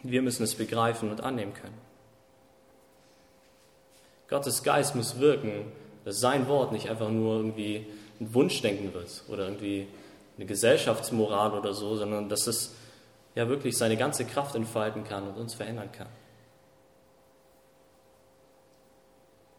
Wir 0.04 0.22
müssen 0.22 0.44
es 0.44 0.56
begreifen 0.56 1.10
und 1.10 1.22
annehmen 1.22 1.54
können. 1.54 1.78
Gottes 4.28 4.64
Geist 4.64 4.96
muss 4.96 5.20
wirken, 5.20 5.72
dass 6.04 6.20
sein 6.20 6.48
Wort 6.48 6.72
nicht 6.72 6.90
einfach 6.90 7.10
nur 7.10 7.38
irgendwie 7.38 7.86
ein 8.20 8.34
Wunschdenken 8.34 8.94
wird 8.94 9.24
oder 9.28 9.46
irgendwie 9.46 9.88
eine 10.38 10.46
Gesellschaftsmoral 10.46 11.54
oder 11.54 11.74
so, 11.74 11.96
sondern 11.96 12.30
dass 12.30 12.48
es 12.48 12.76
ja 13.36 13.48
wirklich 13.48 13.78
seine 13.78 13.98
ganze 13.98 14.26
Kraft 14.26 14.56
entfalten 14.56 15.04
kann 15.04 15.28
und 15.28 15.38
uns 15.38 15.54
verändern 15.54 15.92
kann. 15.92 16.08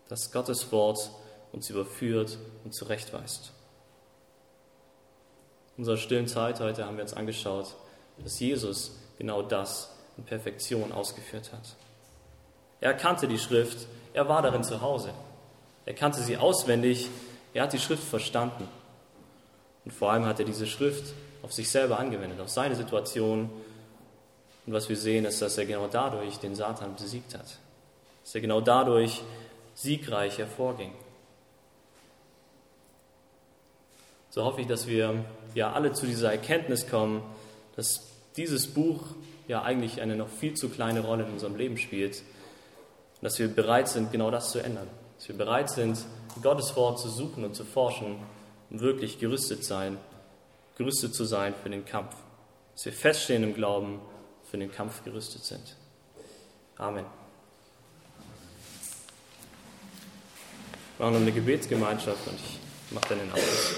Dass 0.08 0.30
Gottes 0.32 0.70
Wort 0.72 1.10
uns 1.52 1.70
überführt 1.70 2.38
und 2.64 2.74
zurechtweist. 2.74 3.52
In 5.76 5.82
unserer 5.82 5.96
stillen 5.96 6.26
Zeit 6.26 6.60
heute 6.60 6.86
haben 6.86 6.96
wir 6.96 7.02
uns 7.02 7.12
angeschaut, 7.12 7.74
dass 8.22 8.38
Jesus 8.40 8.98
genau 9.18 9.42
das 9.42 9.94
in 10.16 10.24
Perfektion 10.24 10.92
ausgeführt 10.92 11.52
hat. 11.52 11.76
Er 12.80 12.94
kannte 12.94 13.28
die 13.28 13.38
Schrift, 13.38 13.86
er 14.12 14.28
war 14.28 14.42
darin 14.42 14.64
zu 14.64 14.80
Hause. 14.80 15.12
Er 15.84 15.94
kannte 15.94 16.20
sie 16.20 16.36
auswendig, 16.36 17.08
er 17.54 17.64
hat 17.64 17.72
die 17.72 17.78
Schrift 17.78 18.02
verstanden. 18.02 18.68
Und 19.84 19.92
vor 19.92 20.10
allem 20.10 20.26
hat 20.26 20.40
er 20.40 20.44
diese 20.44 20.66
Schrift 20.66 21.14
auf 21.42 21.52
sich 21.52 21.70
selber 21.70 21.98
angewendet, 21.98 22.40
auf 22.40 22.48
seine 22.48 22.74
Situation. 22.74 23.50
Und 24.66 24.72
was 24.72 24.88
wir 24.88 24.96
sehen, 24.96 25.24
ist, 25.24 25.40
dass 25.40 25.56
er 25.58 25.64
genau 25.64 25.86
dadurch 25.86 26.38
den 26.38 26.56
Satan 26.56 26.96
besiegt 26.96 27.34
hat. 27.34 27.58
Dass 28.24 28.34
er 28.34 28.40
genau 28.40 28.60
dadurch 28.60 29.22
siegreich 29.74 30.38
hervorging. 30.38 30.92
So 34.30 34.44
hoffe 34.44 34.60
ich, 34.60 34.66
dass 34.66 34.86
wir 34.86 35.24
ja 35.54 35.72
alle 35.72 35.92
zu 35.92 36.04
dieser 36.04 36.32
Erkenntnis 36.32 36.88
kommen, 36.88 37.22
dass 37.76 38.02
dieses 38.36 38.66
Buch 38.66 39.02
ja 39.48 39.62
eigentlich 39.62 40.00
eine 40.00 40.16
noch 40.16 40.28
viel 40.28 40.54
zu 40.54 40.68
kleine 40.68 41.00
Rolle 41.00 41.24
in 41.24 41.32
unserem 41.32 41.56
Leben 41.56 41.76
spielt. 41.76 42.16
Und 42.16 43.22
dass 43.22 43.38
wir 43.38 43.48
bereit 43.48 43.88
sind, 43.88 44.12
genau 44.12 44.30
das 44.30 44.50
zu 44.50 44.58
ändern. 44.58 44.88
Dass 45.18 45.28
wir 45.28 45.36
bereit 45.36 45.70
sind, 45.70 45.98
Gottes 46.42 46.76
Wort 46.76 46.98
zu 46.98 47.08
suchen 47.08 47.44
und 47.44 47.54
zu 47.54 47.64
forschen, 47.64 48.18
um 48.70 48.80
wirklich 48.80 49.18
gerüstet 49.18 49.64
sein, 49.64 49.98
gerüstet 50.76 51.14
zu 51.14 51.24
sein 51.24 51.54
für 51.62 51.70
den 51.70 51.84
Kampf. 51.84 52.14
Dass 52.74 52.84
wir 52.84 52.92
feststehen 52.92 53.42
im 53.42 53.54
Glauben, 53.54 54.00
für 54.50 54.58
den 54.58 54.70
Kampf 54.70 55.02
gerüstet 55.04 55.44
sind. 55.44 55.76
Amen. 56.76 57.04
Wir 60.98 61.06
machen 61.06 61.16
eine 61.16 61.32
Gebetsgemeinschaft 61.32 62.26
und 62.26 62.36
ich 62.36 62.58
mache 62.92 63.08
dann 63.10 63.18
den 63.18 63.30
Abschluss. 63.30 63.74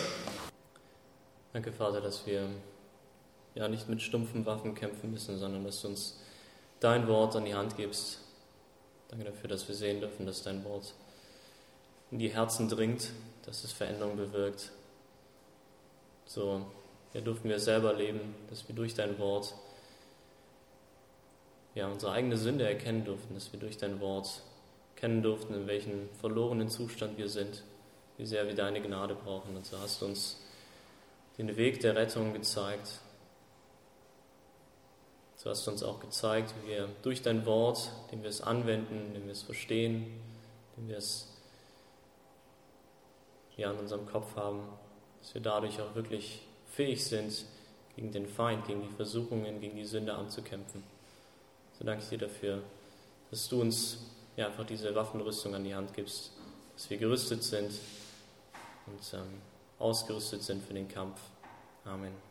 Danke, 1.52 1.72
Vater, 1.72 2.00
dass 2.00 2.26
wir 2.26 2.48
ja 3.58 3.68
nicht 3.68 3.88
mit 3.88 4.00
stumpfen 4.00 4.46
Waffen 4.46 4.74
kämpfen 4.74 5.10
müssen, 5.10 5.36
sondern 5.36 5.64
dass 5.64 5.82
du 5.82 5.88
uns 5.88 6.16
dein 6.78 7.08
Wort 7.08 7.34
an 7.34 7.44
die 7.44 7.54
Hand 7.54 7.76
gibst. 7.76 8.20
Danke 9.08 9.24
dafür, 9.24 9.48
dass 9.48 9.66
wir 9.66 9.74
sehen 9.74 10.00
dürfen, 10.00 10.26
dass 10.26 10.42
dein 10.42 10.64
Wort 10.64 10.94
in 12.10 12.18
die 12.18 12.28
Herzen 12.28 12.68
dringt, 12.68 13.10
dass 13.44 13.64
es 13.64 13.72
Veränderung 13.72 14.16
bewirkt. 14.16 14.70
So 16.24 16.64
ja, 17.14 17.20
durften 17.20 17.48
wir 17.48 17.58
selber 17.58 17.94
leben, 17.94 18.34
dass 18.48 18.68
wir 18.68 18.76
durch 18.76 18.94
dein 18.94 19.18
Wort 19.18 19.54
ja, 21.74 21.88
unsere 21.88 22.12
eigene 22.12 22.36
Sünde 22.36 22.66
erkennen 22.66 23.04
durften, 23.04 23.34
dass 23.34 23.52
wir 23.52 23.58
durch 23.58 23.76
dein 23.76 24.00
Wort 24.00 24.42
kennen 24.94 25.22
durften, 25.22 25.54
in 25.54 25.66
welchem 25.66 26.08
verlorenen 26.20 26.68
Zustand 26.68 27.18
wir 27.18 27.28
sind, 27.28 27.64
wie 28.18 28.26
sehr 28.26 28.46
wir 28.46 28.54
deine 28.54 28.80
Gnade 28.80 29.14
brauchen. 29.14 29.56
Und 29.56 29.66
so 29.66 29.78
hast 29.78 30.00
du 30.00 30.06
uns 30.06 30.40
den 31.38 31.56
Weg 31.56 31.80
der 31.80 31.96
Rettung 31.96 32.32
gezeigt. 32.32 33.00
So 35.38 35.50
hast 35.50 35.64
du 35.66 35.70
uns 35.70 35.84
auch 35.84 36.00
gezeigt, 36.00 36.52
wie 36.60 36.70
wir 36.70 36.88
durch 37.02 37.22
dein 37.22 37.46
Wort, 37.46 37.92
indem 38.06 38.24
wir 38.24 38.30
es 38.30 38.40
anwenden, 38.40 39.06
indem 39.06 39.26
wir 39.26 39.32
es 39.32 39.42
verstehen, 39.42 40.20
indem 40.76 40.88
wir 40.88 40.98
es 40.98 41.28
ja, 43.56 43.70
in 43.70 43.78
unserem 43.78 44.06
Kopf 44.06 44.34
haben, 44.34 44.60
dass 45.20 45.34
wir 45.34 45.40
dadurch 45.40 45.80
auch 45.80 45.94
wirklich 45.94 46.42
fähig 46.66 47.04
sind, 47.04 47.44
gegen 47.94 48.10
den 48.12 48.28
Feind, 48.28 48.66
gegen 48.66 48.82
die 48.82 48.94
Versuchungen, 48.94 49.60
gegen 49.60 49.76
die 49.76 49.84
Sünde 49.84 50.14
anzukämpfen. 50.14 50.82
So 51.78 51.84
danke 51.84 52.02
ich 52.02 52.08
dir 52.10 52.18
dafür, 52.18 52.62
dass 53.30 53.48
du 53.48 53.60
uns 53.60 53.98
ja, 54.36 54.46
einfach 54.46 54.66
diese 54.66 54.92
Waffenrüstung 54.94 55.54
an 55.54 55.64
die 55.64 55.74
Hand 55.74 55.94
gibst, 55.94 56.32
dass 56.74 56.90
wir 56.90 56.98
gerüstet 56.98 57.44
sind 57.44 57.72
und 58.86 59.14
ähm, 59.14 59.40
ausgerüstet 59.78 60.42
sind 60.42 60.64
für 60.64 60.74
den 60.74 60.88
Kampf. 60.88 61.20
Amen. 61.84 62.27